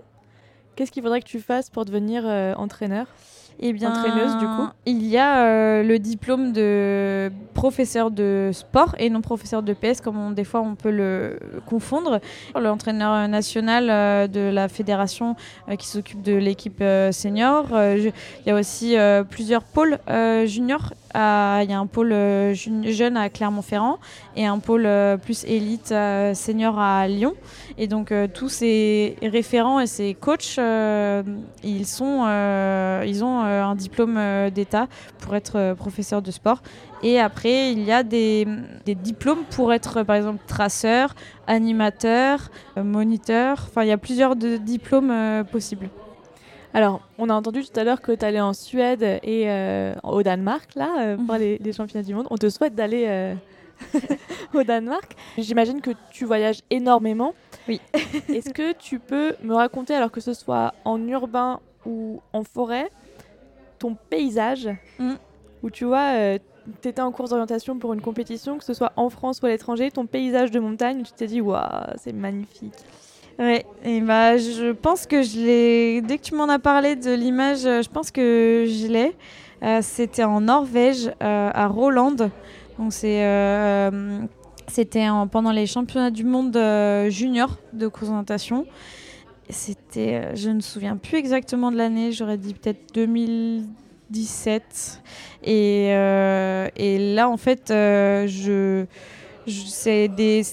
Qu'est-ce 0.76 0.92
qu'il 0.92 1.04
faudrait 1.04 1.22
que 1.22 1.28
tu 1.28 1.40
fasses 1.40 1.70
pour 1.70 1.86
devenir 1.86 2.24
euh, 2.26 2.54
entraîneur? 2.56 3.08
Eh 3.62 3.74
bien, 3.74 3.92
entraîneuse 3.92 4.38
du 4.38 4.46
coup? 4.46 4.70
Il 4.86 5.06
y 5.06 5.18
a 5.18 5.44
euh, 5.44 5.84
le 5.84 6.00
diplôme 6.00 6.54
de 6.54 7.30
professeur 7.54 8.10
de 8.10 8.52
sport 8.54 8.96
et 8.98 9.10
non 9.10 9.20
professeur 9.20 9.62
de 9.62 9.74
PS, 9.74 10.00
comme 10.00 10.34
des 10.34 10.46
fois 10.46 10.62
on 10.62 10.76
peut 10.76 10.92
le 10.92 11.38
confondre. 11.66 12.22
L'entraîneur 12.56 13.28
national 13.28 13.90
euh, 13.90 14.28
de 14.28 14.40
la 14.40 14.70
fédération 14.70 15.36
qui 15.78 15.88
s'occupe 15.88 16.22
de 16.22 16.36
l'équipe 16.36 16.82
senior. 17.12 17.68
Il 17.74 18.14
y 18.46 18.50
a 18.50 18.56
aussi 18.56 18.96
plusieurs 19.30 19.64
pôles 19.64 20.00
juniors 20.46 20.94
il 21.16 21.70
y 21.70 21.74
a 21.74 21.80
un 21.80 21.88
pôle 21.88 22.12
euh, 22.12 22.54
jeune 22.54 23.18
à 23.18 23.30
Clermont-Ferrand 23.30 24.00
et 24.36 24.46
un 24.46 24.60
pôle 24.60 24.86
euh, 24.86 25.18
plus 25.18 25.44
élite 25.46 25.92
euh, 25.92 26.34
senior 26.34 26.80
à 26.80 27.08
Lyon. 27.08 27.34
Et 27.78 27.88
donc 27.88 28.14
tous 28.34 28.50
ces 28.50 29.16
référents 29.22 29.80
et 29.80 29.88
ces 29.88 30.14
coachs, 30.14 30.58
ils, 31.64 32.04
ont 32.04 32.24
un 32.24 33.76
diplôme 33.76 34.20
d'État 34.54 34.88
pour 35.20 35.36
être 35.36 35.76
professeur 35.76 36.22
de 36.22 36.32
sport. 36.32 36.62
Et 37.04 37.20
après, 37.20 37.72
il 37.72 37.84
y 37.84 37.92
a 37.92 38.04
des, 38.04 38.46
diplômes 38.86 39.46
pour 39.50 39.72
être, 39.72 40.04
par 40.04 40.18
exemple, 40.18 40.44
traceur, 40.46 41.16
animateur, 41.48 42.50
moniteur. 42.76 43.66
Enfin, 43.70 43.84
il 43.84 43.88
y 43.88 43.94
a 43.94 43.98
plusieurs 43.98 44.36
diplômes 44.36 45.46
possibles. 45.50 45.90
Alors, 46.74 47.02
on 47.18 47.30
a 47.30 47.34
entendu 47.34 47.64
tout 47.64 47.80
à 47.80 47.84
l'heure 47.84 48.02
que 48.02 48.12
tu 48.12 48.24
allais 48.24 48.40
en 48.40 48.54
Suède 48.54 49.02
et 49.24 49.50
euh, 49.50 49.96
au 50.04 50.22
Danemark, 50.22 50.76
là, 50.76 51.02
euh, 51.02 51.16
pour 51.18 51.36
mhm. 51.36 51.58
les, 51.60 51.74
championnats 51.74 52.06
du 52.06 52.14
monde. 52.14 52.28
On 52.30 52.38
te 52.38 52.48
souhaite 52.50 52.76
d'aller 52.76 53.06
euh, 53.08 53.34
au 54.54 54.64
Danemark. 54.64 55.16
J'imagine 55.38 55.82
que 55.82 55.92
tu 56.12 56.26
voyages 56.26 56.62
énormément. 56.70 57.34
Oui. 57.68 57.82
Est-ce 58.30 58.52
que 58.52 58.74
tu 58.74 59.00
peux 59.00 59.34
me 59.42 59.56
raconter, 59.56 59.96
alors 59.96 60.12
que 60.12 60.22
ce 60.22 60.34
soit 60.34 60.76
en 60.86 61.06
urbain 61.08 61.60
ou 61.86 62.22
en 62.34 62.44
forêt, 62.44 62.90
ton 63.80 63.96
paysage 64.10 64.70
Mm. 65.00 65.14
où 65.64 65.70
tu 65.70 65.86
vois, 65.86 66.38
tu 66.82 66.90
étais 66.90 67.02
en 67.02 67.12
course 67.12 67.32
d'orientation 67.32 67.80
pour 67.80 67.94
une 67.94 68.02
compétition, 68.02 68.58
que 68.58 68.64
ce 68.64 68.74
soit 68.74 68.92
en 68.96 69.10
France 69.10 69.40
ou 69.42 69.46
à 69.46 69.50
l'étranger, 69.50 69.90
ton 69.90 70.06
paysage 70.06 70.52
de 70.52 70.60
montagne, 70.60 71.04
tu 71.04 71.14
t'es 71.14 71.28
dit, 71.28 71.42
waouh, 71.42 71.64
c'est 71.98 72.14
magnifique. 72.14 72.76
Ouais, 73.40 73.66
et 73.86 74.02
bah 74.02 74.38
je 74.38 74.74
pense 74.74 75.06
que 75.06 75.24
je 75.24 75.38
l'ai. 75.40 76.02
Dès 76.02 76.18
que 76.18 76.24
tu 76.24 76.36
m'en 76.36 76.50
as 76.50 76.60
parlé 76.60 76.98
de 76.98 77.14
l'image, 77.14 77.66
euh, 77.66 77.82
je 77.82 77.90
pense 77.90 78.12
que 78.12 78.66
je 78.68 78.88
l'ai. 78.88 79.16
Euh, 79.64 79.80
C'était 79.82 80.26
en 80.26 80.42
Norvège, 80.42 81.08
euh, 81.24 81.50
à 81.54 81.68
Roland. 81.68 82.16
Donc 82.78 82.92
c'est. 82.92 83.90
C'était 84.68 85.10
en- 85.10 85.28
pendant 85.28 85.52
les 85.52 85.66
championnats 85.66 86.12
du 86.12 86.24
monde 86.26 86.56
junior 87.10 87.58
de 87.74 87.90
natation. 88.12 88.66
C'était, 89.50 90.36
je 90.36 90.50
ne 90.50 90.56
me 90.56 90.60
souviens 90.60 90.96
plus 90.96 91.18
exactement 91.18 91.72
de 91.72 91.78
l'année, 91.78 92.12
j'aurais 92.12 92.38
dit 92.38 92.54
peut-être 92.54 92.94
2017. 92.94 95.02
Et, 95.44 95.86
et 95.88 97.14
là, 97.16 97.30
en 97.30 97.38
fait, 97.38 97.64
je- 97.70 98.86
c'est 99.50 100.08
des, 100.08 100.44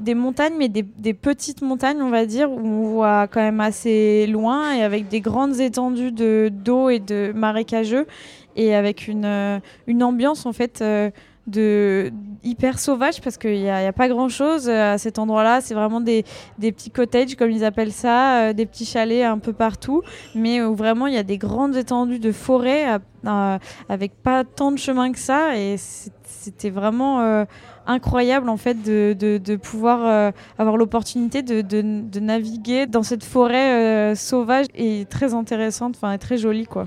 des 0.00 0.14
montagnes, 0.14 0.54
mais 0.58 0.68
des, 0.68 1.14
petites 1.14 1.62
montagnes, 1.62 2.02
on 2.02 2.10
va 2.10 2.26
dire, 2.26 2.50
où 2.50 2.58
on 2.58 2.82
voit 2.88 3.26
quand 3.28 3.40
même 3.40 3.60
assez 3.60 4.26
loin 4.26 4.74
et 4.74 4.82
avec 4.82 5.08
des 5.08 5.20
grandes 5.20 5.60
étendues 5.60 6.12
de, 6.12 6.50
d'eau 6.52 6.88
et 6.90 6.98
de 6.98 7.32
marécageux 7.34 8.06
et 8.56 8.74
avec 8.74 9.08
une, 9.08 9.24
euh, 9.24 9.58
une 9.86 10.02
ambiance, 10.02 10.46
en 10.46 10.52
fait. 10.52 10.80
euh, 10.82 11.10
de 11.46 12.12
hyper 12.44 12.78
sauvage 12.78 13.20
parce 13.20 13.36
qu'il 13.36 13.60
n'y 13.60 13.68
a, 13.68 13.88
a 13.88 13.92
pas 13.92 14.08
grand 14.08 14.28
chose 14.28 14.68
à 14.68 14.96
cet 14.98 15.18
endroit-là. 15.18 15.60
C'est 15.60 15.74
vraiment 15.74 16.00
des, 16.00 16.24
des 16.58 16.70
petits 16.72 16.90
cottages, 16.90 17.34
comme 17.34 17.50
ils 17.50 17.64
appellent 17.64 17.92
ça, 17.92 18.42
euh, 18.42 18.52
des 18.52 18.66
petits 18.66 18.84
chalets 18.84 19.24
un 19.24 19.38
peu 19.38 19.52
partout, 19.52 20.02
mais 20.34 20.62
où 20.62 20.74
vraiment 20.74 21.06
il 21.06 21.14
y 21.14 21.18
a 21.18 21.22
des 21.22 21.38
grandes 21.38 21.76
étendues 21.76 22.20
de 22.20 22.32
forêt 22.32 22.84
avec 23.88 24.12
pas 24.22 24.44
tant 24.44 24.70
de 24.72 24.78
chemin 24.78 25.12
que 25.12 25.18
ça. 25.18 25.56
Et 25.56 25.76
c'était 25.78 26.70
vraiment 26.70 27.20
euh, 27.20 27.44
incroyable 27.86 28.48
en 28.48 28.56
fait 28.56 28.74
de, 28.82 29.14
de- 29.18 29.38
de 29.38 29.56
pouvoir 29.56 30.06
euh, 30.06 30.30
avoir 30.58 30.76
l'opportunité 30.76 31.42
de, 31.42 31.60
de- 31.62 32.20
naviguer 32.20 32.86
dans 32.86 33.02
cette 33.02 33.24
forêt 33.24 33.72
euh, 34.12 34.14
sauvage 34.14 34.66
et 34.74 35.06
très 35.10 35.34
intéressante, 35.34 35.94
enfin 35.96 36.16
très 36.18 36.36
jolie 36.38 36.66
quoi. 36.66 36.86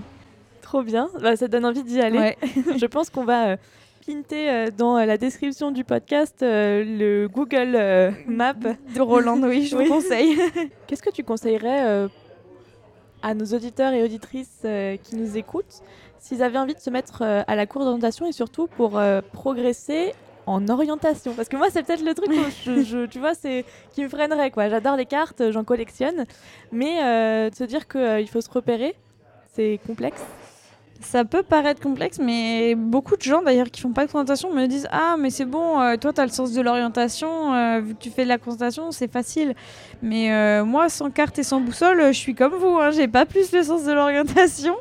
Trop 0.62 0.82
bien, 0.84 1.10
Bah, 1.22 1.36
ça 1.36 1.48
donne 1.48 1.66
envie 1.66 1.84
d'y 1.84 2.02
aller. 2.02 2.18
Ouais. 2.18 2.38
Je 2.78 2.86
pense 2.86 3.10
qu'on 3.10 3.24
va 3.24 3.48
euh, 3.50 3.58
pinter 4.06 4.50
euh, 4.50 4.68
dans 4.76 4.98
la 4.98 5.18
description 5.18 5.72
du 5.72 5.84
podcast 5.84 6.38
le 6.42 7.28
Google 7.28 7.78
Map. 8.28 8.54
De 8.96 9.02
Roland, 9.02 9.40
oui, 9.44 9.66
je 9.68 9.76
vous 9.76 9.86
conseille. 9.86 10.38
Qu'est-ce 10.88 11.04
que 11.04 11.12
tu 11.12 11.24
conseillerais 11.24 12.08
à 13.22 13.34
nos 13.34 13.46
auditeurs 13.46 13.94
et 13.94 14.04
auditrices 14.04 14.66
qui 15.04 15.16
nous 15.16 15.38
écoutent 15.38 15.82
s'ils 16.20 16.42
avaient 16.44 16.58
envie 16.58 16.74
de 16.74 16.80
se 16.80 16.90
mettre 16.90 17.22
à 17.22 17.56
la 17.56 17.66
course 17.68 17.86
d'orientation 17.86 18.26
et 18.28 18.32
surtout 18.32 18.68
pour 18.68 19.00
progresser 19.32 20.14
en 20.48 20.68
orientation 20.70 21.34
Parce 21.34 21.48
que 21.50 21.58
moi, 21.58 21.68
c'est 21.72 21.84
peut-être 21.84 22.04
le 22.04 22.14
truc 22.14 22.30
je- 22.66 22.84
je- 22.90 23.06
tu 23.06 23.20
vois, 23.20 23.34
c'est 23.34 23.66
qui 23.94 24.04
me 24.04 24.10
freinerait. 24.10 24.52
quoi. 24.52 24.70
J'adore 24.70 24.96
les 24.96 25.06
cartes, 25.06 25.52
j'en 25.52 25.64
collectionne, 25.64 26.26
mais 26.72 27.04
euh, 27.04 27.50
de 27.50 27.56
se 27.56 27.64
dire 27.64 27.88
qu'il 27.88 28.28
faut 28.28 28.42
se 28.42 28.50
repérer, 28.50 28.96
c'est 29.54 29.80
complexe. 29.88 30.22
Ça 31.02 31.26
peut 31.26 31.44
paraître 31.44 31.82
complexe, 31.82 32.20
mais 32.20 32.74
beaucoup 32.74 33.18
de 33.18 33.22
gens 33.22 33.42
d'ailleurs 33.42 33.70
qui 33.70 33.82
font 33.82 33.92
pas 33.92 34.06
de 34.06 34.10
présentation 34.10 34.52
me 34.54 34.66
disent 34.66 34.88
Ah, 34.92 35.18
mais 35.20 35.30
c'est 35.30 35.46
bon, 35.46 35.80
euh, 35.82 35.98
toi 35.98 36.14
tu 36.14 36.22
as 36.22 36.26
le 36.26 36.32
sens 36.32 36.54
de 36.54 36.62
l'orientation, 36.62 37.54
euh, 37.54 37.82
vu 37.82 37.96
que 37.96 38.00
tu 38.02 38.10
fais 38.10 38.24
de 38.24 38.30
la 38.30 38.38
présentation, 38.38 38.92
c'est 38.92 39.12
facile. 39.12 39.56
Mais 40.02 40.32
euh, 40.32 40.64
moi, 40.64 40.88
sans 40.90 41.12
carte 41.12 41.38
et 41.38 41.44
sans 41.44 41.60
boussole, 41.60 42.00
euh, 42.00 42.08
je 42.14 42.18
suis 42.18 42.34
comme 42.34 42.54
vous, 42.54 42.78
hein, 42.80 42.92
j'ai 42.92 43.10
pas 43.10 43.26
plus 43.26 43.52
le 43.52 43.62
sens 43.64 43.84
de 43.84 43.92
l'orientation. 43.92 44.76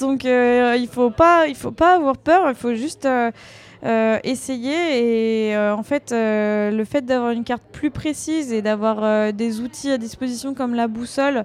Donc 0.00 0.24
euh, 0.24 0.76
il 0.78 0.88
faut 0.88 1.10
pas, 1.10 1.46
il 1.46 1.54
faut 1.54 1.70
pas 1.72 1.94
avoir 1.94 2.16
peur, 2.18 2.48
il 2.50 2.54
faut 2.56 2.74
juste 2.74 3.06
euh, 3.06 3.30
euh, 3.30 3.30
essayer. 3.82 5.48
Et 5.48 5.56
euh, 5.56 5.74
en 5.74 5.82
fait, 5.82 6.12
euh, 6.12 6.70
le 6.70 6.84
fait 6.84 7.04
d'avoir 7.04 7.30
une 7.30 7.44
carte 7.44 7.62
plus 7.72 7.90
précise 7.90 8.52
et 8.52 8.62
d'avoir 8.62 9.02
euh, 9.02 9.32
des 9.32 9.60
outils 9.60 9.90
à 9.90 9.98
disposition 9.98 10.54
comme 10.54 10.74
la 10.74 10.88
boussole, 10.88 11.44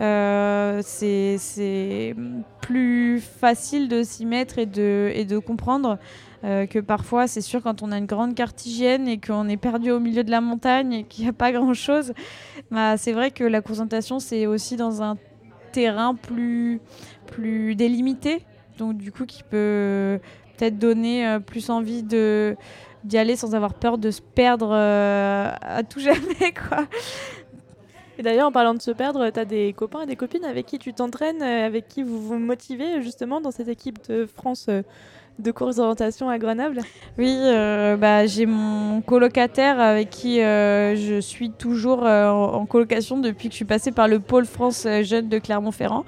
euh, 0.00 0.80
c'est 0.84 2.14
plus 2.60 3.20
facile 3.20 3.88
de 3.88 4.02
s'y 4.02 4.24
mettre 4.24 4.58
et 4.58 4.66
de, 4.66 5.10
et 5.14 5.24
de 5.24 5.38
comprendre 5.38 5.98
euh, 6.44 6.66
que 6.66 6.78
parfois, 6.80 7.26
c'est 7.26 7.40
sûr, 7.40 7.62
quand 7.62 7.82
on 7.82 7.92
a 7.92 7.98
une 7.98 8.06
grande 8.06 8.34
carte 8.34 8.66
hygiène 8.66 9.06
et 9.06 9.20
qu'on 9.20 9.48
est 9.48 9.56
perdu 9.56 9.90
au 9.90 10.00
milieu 10.00 10.24
de 10.24 10.30
la 10.30 10.40
montagne 10.40 10.92
et 10.92 11.04
qu'il 11.04 11.24
n'y 11.24 11.30
a 11.30 11.32
pas 11.32 11.52
grand-chose, 11.52 12.12
bah, 12.70 12.96
c'est 12.96 13.12
vrai 13.12 13.30
que 13.30 13.44
la 13.44 13.60
concentration, 13.60 14.18
c'est 14.18 14.46
aussi 14.46 14.76
dans 14.76 15.02
un 15.02 15.16
terrain 15.72 16.14
plus, 16.14 16.80
plus 17.26 17.76
délimité, 17.76 18.44
donc 18.78 18.96
du 18.96 19.12
coup, 19.12 19.24
qui 19.24 19.42
peut 19.42 20.18
peut-être 20.56 20.78
donner 20.78 21.26
euh, 21.26 21.38
plus 21.40 21.70
envie 21.70 22.02
de 22.02 22.56
d'y 23.04 23.18
aller 23.18 23.34
sans 23.34 23.54
avoir 23.56 23.74
peur 23.74 23.98
de 23.98 24.12
se 24.12 24.20
perdre 24.20 24.70
euh, 24.72 25.50
à 25.60 25.82
tout 25.82 26.00
jamais 26.00 26.52
quoi. 26.52 26.86
Et 28.18 28.22
d'ailleurs, 28.22 28.48
en 28.48 28.52
parlant 28.52 28.74
de 28.74 28.82
se 28.82 28.90
perdre, 28.90 29.30
tu 29.30 29.40
as 29.40 29.44
des 29.44 29.72
copains 29.72 30.02
et 30.02 30.06
des 30.06 30.16
copines 30.16 30.44
avec 30.44 30.66
qui 30.66 30.78
tu 30.78 30.92
t'entraînes, 30.92 31.42
euh, 31.42 31.66
avec 31.66 31.88
qui 31.88 32.02
vous 32.02 32.20
vous 32.20 32.38
motivez 32.38 33.02
justement 33.02 33.40
dans 33.40 33.50
cette 33.50 33.68
équipe 33.68 34.06
de 34.08 34.26
France 34.26 34.68
de 35.38 35.50
course 35.50 35.76
d'orientation 35.76 36.28
à 36.28 36.38
Grenoble 36.38 36.80
Oui, 37.18 37.34
euh, 37.36 37.96
bah, 37.96 38.26
j'ai 38.26 38.46
mon 38.46 39.00
colocataire 39.00 39.80
avec 39.80 40.10
qui 40.10 40.40
euh, 40.40 40.94
je 40.94 41.20
suis 41.20 41.50
toujours 41.50 42.04
euh, 42.04 42.28
en, 42.28 42.66
colocation 42.66 43.18
depuis 43.18 43.48
que 43.48 43.52
je 43.52 43.56
suis 43.56 43.64
passée 43.64 43.92
par 43.92 44.08
le 44.08 44.20
pôle 44.20 44.44
France 44.44 44.86
Jeune 45.02 45.28
de 45.28 45.38
Clermont-Ferrand, 45.38 46.04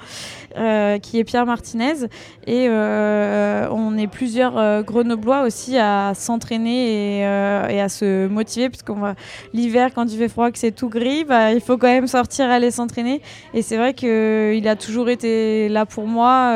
qui 1.03 1.19
est 1.19 1.25
Pierre 1.25 1.47
Martinez. 1.47 2.07
Et 2.47 2.69
on 2.69 3.99
est 3.99 4.07
plusieurs 4.07 4.83
Grenoblois 4.85 5.43
aussi 5.43 5.77
à 5.79 6.13
s'entraîner 6.15 7.21
et, 7.21 7.81
à 7.81 7.89
se 7.89 8.29
motiver, 8.29 8.69
puisqu'on 8.69 8.95
va 8.95 9.15
l'hiver 9.53 9.91
quand 9.95 10.11
il 10.11 10.19
fait 10.19 10.29
froid, 10.29 10.51
que 10.51 10.59
c'est 10.59 10.73
tout 10.73 10.89
gris, 10.89 11.25
bah, 11.25 11.53
il 11.53 11.61
faut 11.61 11.77
quand 11.77 11.89
même 11.89 12.07
sortir 12.07 12.49
aller 12.51 12.71
s'entraîner. 12.71 13.21
Et 13.53 13.63
c'est 13.63 13.77
vrai 13.77 13.95
qu'il 13.95 14.69
a 14.69 14.77
toujours 14.77 15.09
été 15.09 15.69
là 15.69 15.87
pour 15.87 16.07
moi. 16.07 16.55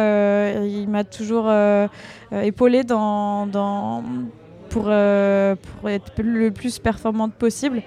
il 0.64 0.88
m'a 0.88 1.04
toujours 1.04 1.50
euh, 2.32 2.42
épaulé 2.42 2.84
dans, 2.84 3.46
dans, 3.46 4.04
pour, 4.68 4.84
euh, 4.88 5.54
pour 5.54 5.88
être 5.88 6.12
le 6.18 6.50
plus 6.50 6.78
performante 6.78 7.32
possible. 7.32 7.82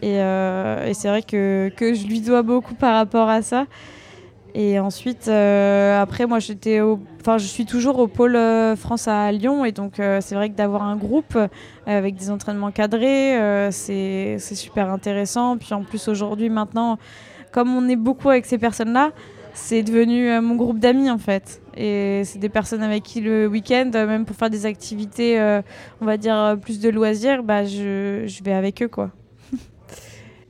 Et, 0.00 0.18
euh, 0.18 0.92
c'est 0.94 1.08
vrai 1.08 1.22
que, 1.22 1.70
je 1.78 2.06
lui 2.06 2.20
dois 2.20 2.42
beaucoup 2.42 2.74
par 2.74 2.94
rapport 2.94 3.28
à 3.28 3.42
ça. 3.42 3.66
Et 4.54 4.78
ensuite, 4.78 5.28
après, 5.28 6.26
moi, 6.26 6.38
je 6.38 7.38
suis 7.38 7.64
toujours 7.64 7.98
au 7.98 8.06
pôle 8.06 8.38
France 8.76 9.08
à 9.08 9.32
Lyon, 9.32 9.64
et 9.64 9.72
donc 9.72 9.94
c'est 9.96 10.34
vrai 10.34 10.50
que 10.50 10.54
d'avoir 10.54 10.82
un 10.82 10.96
groupe 10.96 11.38
avec 11.86 12.16
des 12.16 12.30
entraînements 12.30 12.70
cadrés, 12.70 13.38
c'est 13.70 14.36
super 14.38 14.90
intéressant. 14.90 15.56
Puis 15.56 15.72
en 15.72 15.84
plus 15.84 16.06
aujourd'hui, 16.06 16.50
maintenant, 16.50 16.98
comme 17.50 17.74
on 17.74 17.88
est 17.88 17.96
beaucoup 17.96 18.28
avec 18.28 18.44
ces 18.44 18.58
personnes-là, 18.58 19.12
c'est 19.54 19.82
devenu 19.82 20.38
mon 20.42 20.56
groupe 20.56 20.78
d'amis 20.78 21.10
en 21.10 21.16
fait. 21.16 21.61
Et 21.76 22.22
c'est 22.24 22.38
des 22.38 22.48
personnes 22.48 22.82
avec 22.82 23.02
qui 23.02 23.20
le 23.20 23.46
week-end, 23.46 23.90
même 23.94 24.24
pour 24.24 24.36
faire 24.36 24.50
des 24.50 24.66
activités, 24.66 25.40
euh, 25.40 25.62
on 26.00 26.04
va 26.04 26.16
dire 26.16 26.36
euh, 26.36 26.56
plus 26.56 26.80
de 26.80 26.88
loisirs, 26.90 27.42
bah, 27.42 27.64
je, 27.64 28.24
je 28.26 28.44
vais 28.44 28.52
avec 28.52 28.82
eux 28.82 28.88
quoi. 28.88 29.10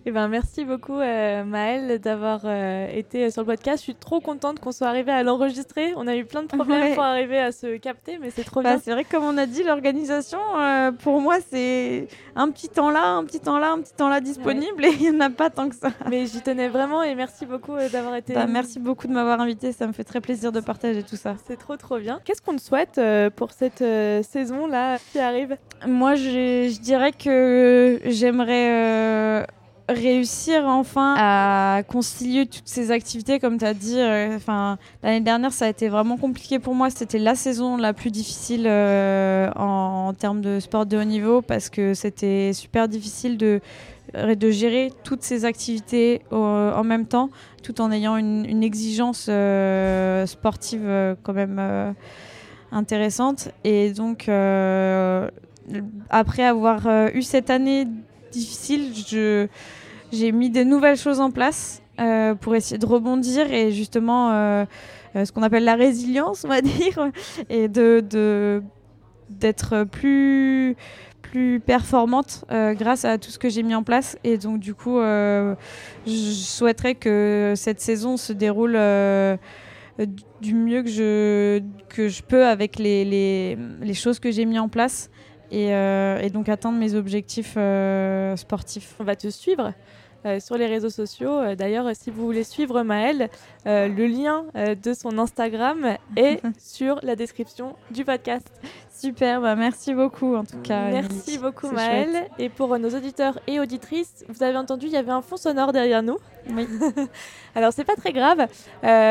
Eh 0.05 0.11
ben, 0.11 0.27
merci 0.27 0.65
beaucoup 0.65 0.99
euh, 0.99 1.45
Maëlle 1.45 2.01
d'avoir 2.01 2.41
euh, 2.45 2.89
été 2.93 3.31
sur 3.31 3.43
le 3.43 3.47
podcast. 3.47 3.79
Je 3.79 3.83
suis 3.85 3.95
trop 3.95 4.19
contente 4.21 4.59
qu'on 4.59 4.73
soit 4.73 4.89
arrivé 4.89 5.13
à 5.13 5.23
l'enregistrer. 5.23 5.93
On 5.97 6.09
a 6.09 6.17
eu 6.17 6.25
plein 6.25 6.43
de 6.43 6.49
problèmes 6.49 6.83
Ouais. 6.83 6.95
pour 6.95 7.05
arriver 7.05 7.39
à 7.39 7.53
se 7.53 7.77
capter, 7.77 8.19
mais 8.19 8.31
c'est 8.31 8.43
trop 8.43 8.63
Bah, 8.63 8.71
bien. 8.71 8.81
c'est 8.83 8.91
vrai 8.91 9.05
que 9.05 9.11
comme 9.13 9.23
on 9.23 9.39
a 9.39 9.47
dit, 9.47 9.63
l'organisation, 9.63 10.41
euh, 10.59 10.91
pour 10.91 11.21
moi, 11.21 11.37
c'est 11.49 12.09
un 12.35 12.51
petit 12.51 12.69
temps 12.69 12.91
là, 12.91 13.11
un 13.11 13.25
petit 13.25 13.39
temps 13.39 13.59
là, 13.61 13.71
un 13.71 13.81
petit 13.81 13.95
temps 13.95 14.09
là 14.09 14.21
disponible, 14.21 14.85
et 14.85 14.91
il 15.01 15.09
n'y 15.13 15.17
en 15.17 15.21
a 15.21 15.31
pas 15.31 15.51
tant 15.51 15.69
que 15.69 15.77
ça. 15.77 15.91
Mais 16.11 16.27
j'y 16.27 16.41
tenais 16.41 16.67
vraiment 16.69 17.05
et 17.05 17.15
merci 17.15 17.47
beaucoup 17.47 17.77
euh, 17.77 17.89
d'avoir 17.89 18.17
été. 18.17 18.35
Bah, 18.35 18.47
merci 18.49 18.81
beaucoup 18.81 19.07
de 19.07 19.13
m'avoir 19.13 19.41
invité, 19.41 19.71
ça 19.71 19.87
me 19.87 19.93
fait 19.93 20.03
très 20.05 20.21
plaisir 20.21 20.51
de 20.51 20.59
partager 20.59 21.05
tout 21.05 21.17
ça. 21.17 21.37
C'est 21.47 21.57
trop 21.59 21.77
trop 21.77 21.99
bien. 22.01 22.21
Qu'est-ce 22.25 22.43
qu'on 22.43 22.57
te 22.57 22.61
souhaite 22.61 22.99
euh, 22.99 23.31
pour 23.31 23.53
cette 23.53 23.83
euh, 23.83 24.25
saison 24.25 24.67
là 24.67 24.99
qui 25.13 25.21
arrive? 25.21 25.57
Moi, 25.87 26.17
je, 26.17 26.77
dirais 26.81 27.13
que 27.13 28.01
j'aimerais 28.07 29.43
euh, 29.43 29.45
réussir 29.93 30.65
enfin 30.67 31.15
à 31.17 31.83
concilier 31.87 32.47
toutes 32.47 32.67
ces 32.67 32.91
activités, 32.91 33.39
comme 33.39 33.59
tu 33.59 33.65
as 33.65 33.75
dit. 33.75 33.99
euh, 33.99 34.37
Enfin, 34.37 34.79
L'année 35.03 35.21
dernière, 35.21 35.53
ça 35.53 35.67
a 35.67 35.69
été 35.69 35.89
vraiment 35.89 36.17
compliqué 36.17 36.59
pour 36.59 36.75
moi. 36.75 36.91
C'était 36.91 37.19
la 37.19 37.35
saison 37.35 37.77
la 37.77 37.93
plus 37.93 38.11
difficile 38.11 38.65
euh, 38.67 39.51
en, 39.57 40.13
termes 40.15 40.41
de 40.41 40.61
sport 40.61 40.87
de 40.87 40.97
haut 40.99 41.05
niveau 41.05 41.43
parce 41.43 41.71
que 41.71 41.95
c'était 41.95 42.53
super 42.53 42.89
difficile 42.89 43.39
de, 43.39 43.61
de 44.15 44.51
gérer 44.51 44.93
toutes 45.05 45.23
ces 45.23 45.45
activités 45.45 46.23
en 46.31 46.85
même 46.85 47.07
temps, 47.07 47.31
tout 47.63 47.81
en 47.81 47.91
ayant 47.93 48.17
une, 48.17 48.63
exigence 48.63 49.27
euh, 49.29 50.27
sportive 50.27 51.17
quand 51.23 51.33
même 51.33 51.95
intéressante. 52.71 53.49
Et 53.65 53.93
donc, 53.93 54.29
après 56.11 56.45
avoir 56.45 56.87
eu 57.15 57.23
cette 57.23 57.51
année 57.51 57.87
difficile, 58.33 58.93
je, 59.09 59.47
j'ai 60.13 60.33
mis 60.33 60.51
des 60.51 60.65
nouvelles 60.65 60.97
choses 60.97 61.21
en 61.21 61.31
place 61.31 61.83
pour 62.41 62.55
essayer 62.57 62.79
de 62.79 62.87
rebondir 62.87 63.53
et 63.53 63.71
justement 63.71 64.67
ce 65.15 65.31
qu'on 65.31 65.43
appelle 65.43 65.65
la 65.65 65.77
résilience, 65.77 66.45
on 66.45 66.49
va 66.49 66.61
dire, 66.63 67.11
et 67.49 67.69
de, 67.69 68.01
de 68.01 68.63
d'être 69.31 69.85
plus 69.85 70.77
plus 71.33 71.61
performante 71.61 72.45
euh, 72.51 72.75
grâce 72.75 73.07
à 73.07 73.17
tout 73.17 73.31
ce 73.31 73.39
que 73.39 73.49
j'ai 73.49 73.63
mis 73.63 73.75
en 73.75 73.83
place. 73.83 74.19
Et 74.23 74.37
donc, 74.37 74.61
du 74.61 74.75
coup, 74.75 74.99
euh, 74.99 75.55
je 76.07 76.13
souhaiterais 76.13 76.95
que 76.95 77.55
cette 77.57 77.81
saison 77.81 78.19
se 78.19 78.35
déroule 78.35 78.75
euh, 78.77 79.37
du 80.43 80.55
mieux 80.55 80.83
que 80.83 80.91
je, 80.91 81.63
que 81.89 82.09
je 82.09 82.23
peux 82.23 82.45
avec 82.45 82.79
les, 82.79 83.07
les, 83.07 83.57
les 83.81 83.95
choses 83.95 84.19
que 84.19 84.31
j'ai 84.31 84.45
mis 84.45 84.59
en 84.59 84.69
place. 84.69 85.11
Et, 85.53 85.69
et, 85.69 86.31
donc 86.31 86.49
atteindre 86.49 86.79
mes 86.79 86.95
objectifs 86.95 87.59
sportifs. 88.37 88.95
On 88.99 89.05
va 89.05 89.17
te 89.17 89.29
suivre 89.29 89.73
euh, 90.25 90.39
sur 90.39 90.57
les 90.57 90.67
réseaux 90.67 90.91
sociaux. 90.91 91.33
Euh, 91.33 91.57
d'ailleurs, 91.57 91.87
si 91.95 92.11
vous 92.11 92.25
voulez 92.25 92.45
suivre 92.45 92.83
Maëlle, 92.83 93.29
euh, 93.67 93.89
le 93.89 94.07
lien 94.07 94.45
de 94.55 94.95
son 94.95 95.19
Instagram 95.19 95.97
est 96.17 96.41
sur 96.59 97.01
la 97.03 97.17
description 97.17 97.75
du 97.91 98.05
podcast. 98.05 98.47
Super, 98.93 99.41
bah 99.41 99.57
merci 99.57 99.95
beaucoup 99.95 100.37
en 100.37 100.45
tout 100.45 100.61
cas. 100.63 100.91
Merci 100.91 101.39
beaucoup 101.39 101.71
Maëlle. 101.71 102.29
Et 102.39 102.49
pour 102.51 102.79
nos 102.79 102.91
auditeurs 102.91 103.41
et 103.49 103.59
auditrices, 103.59 104.25
vous 104.29 104.45
avez 104.45 104.57
entendu, 104.57 104.87
il 104.87 104.93
y 104.93 104.97
avait 104.97 105.11
un 105.11 105.23
fond 105.23 105.37
sonore 105.37 105.73
derrière 105.73 106.05
nous. 106.05 106.19
Oui. 106.51 106.69
Alors 107.57 107.73
c'est 107.73 107.85
pas 107.85 107.97
très 107.97 108.13
grave. 108.13 108.47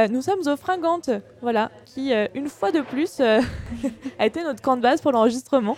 nous 0.09 0.21
sommes 0.21 0.47
aux 0.47 0.55
Fringantes, 0.55 1.09
voilà, 1.41 1.71
qui 1.85 2.13
une 2.33 2.47
fois 2.47 2.71
de 2.71 2.79
plus 2.79 3.19
a 4.19 4.25
été 4.25 4.43
notre 4.43 4.61
camp 4.61 4.77
de 4.77 4.81
base 4.81 5.01
pour 5.01 5.11
l'enregistrement. 5.11 5.75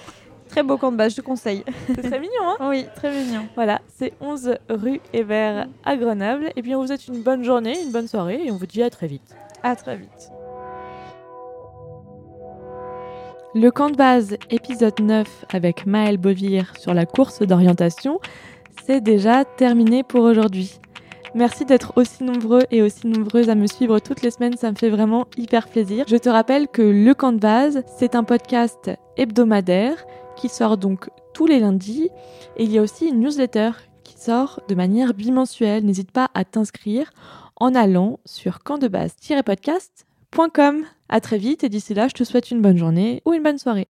Très 0.54 0.62
beau 0.62 0.78
camp 0.78 0.92
de 0.92 0.98
base, 0.98 1.14
je 1.14 1.16
te 1.16 1.22
conseille. 1.22 1.64
C'est 1.88 2.04
très 2.04 2.20
mignon, 2.20 2.44
hein 2.44 2.70
Oui, 2.70 2.86
très 2.96 3.10
mignon. 3.12 3.48
Voilà, 3.56 3.82
c'est 3.98 4.14
11 4.22 4.54
rue 4.70 5.02
Hébert 5.12 5.66
à 5.84 5.98
Grenoble. 5.98 6.52
Et 6.56 6.62
bien, 6.62 6.78
on 6.78 6.82
vous 6.82 6.88
souhaite 6.88 7.08
une 7.08 7.24
bonne 7.24 7.44
journée, 7.44 7.82
une 7.82 7.92
bonne 7.92 8.08
soirée 8.08 8.40
et 8.46 8.52
on 8.52 8.58
vous 8.58 8.68
dit 8.68 8.84
à 8.84 8.92
très 8.92 9.08
vite. 9.08 9.36
À 9.64 9.76
très 9.76 9.98
vite. 9.98 10.30
Le 13.56 13.72
camp 13.72 13.90
de 13.90 13.96
base, 13.96 14.38
épisode 14.52 15.00
9 15.00 15.46
avec 15.52 15.88
Maëlle 15.88 16.20
Bovir 16.20 16.74
sur 16.78 16.94
la 16.94 17.08
course 17.08 17.42
d'orientation, 17.42 18.20
c'est 18.86 19.02
déjà 19.02 19.46
terminé 19.46 20.04
pour 20.04 20.22
aujourd'hui. 20.22 20.80
Merci 21.34 21.66
d'être 21.66 21.94
aussi 21.96 22.24
nombreux 22.24 22.62
et 22.70 22.84
aussi 22.84 23.08
nombreuses 23.08 23.50
à 23.50 23.56
me 23.56 23.66
suivre 23.66 23.98
toutes 23.98 24.22
les 24.22 24.30
semaines, 24.30 24.56
ça 24.56 24.70
me 24.70 24.76
fait 24.76 24.92
vraiment 24.92 25.26
hyper 25.36 25.68
plaisir. 25.68 26.06
Je 26.08 26.18
te 26.18 26.30
rappelle 26.30 26.68
que 26.68 26.84
Le 26.84 27.16
Camp 27.16 27.32
de 27.32 27.40
base, 27.40 27.82
c'est 27.98 28.14
un 28.14 28.24
podcast 28.24 28.92
hebdomadaire 29.18 30.06
qui 30.44 30.50
sort 30.50 30.78
donc 30.78 31.10
tous 31.34 31.46
les 31.46 31.62
lundis. 31.62 32.10
Et 32.58 32.66
il 32.66 32.72
y 32.72 32.78
a 32.78 32.82
aussi 32.82 33.08
une 33.08 33.22
newsletter 33.22 33.72
qui 34.04 34.20
sort 34.20 34.60
de 34.68 34.76
manière 34.76 35.14
bimensuelle. 35.14 35.86
N'hésite 35.86 36.12
pas 36.12 36.30
à 36.34 36.44
t'inscrire 36.44 37.14
en 37.56 37.74
allant 37.74 38.20
sur 38.26 38.62
campdebase-podcast.com. 38.62 40.84
À 41.08 41.22
très 41.22 41.38
vite 41.38 41.64
et 41.64 41.70
d'ici 41.70 41.94
là, 41.94 42.10
je 42.10 42.14
te 42.14 42.26
souhaite 42.26 42.52
une 42.52 42.62
bonne 42.62 42.78
journée 42.78 43.22
ou 43.26 43.32
une 43.32 43.42
bonne 43.42 43.58
soirée. 43.58 43.82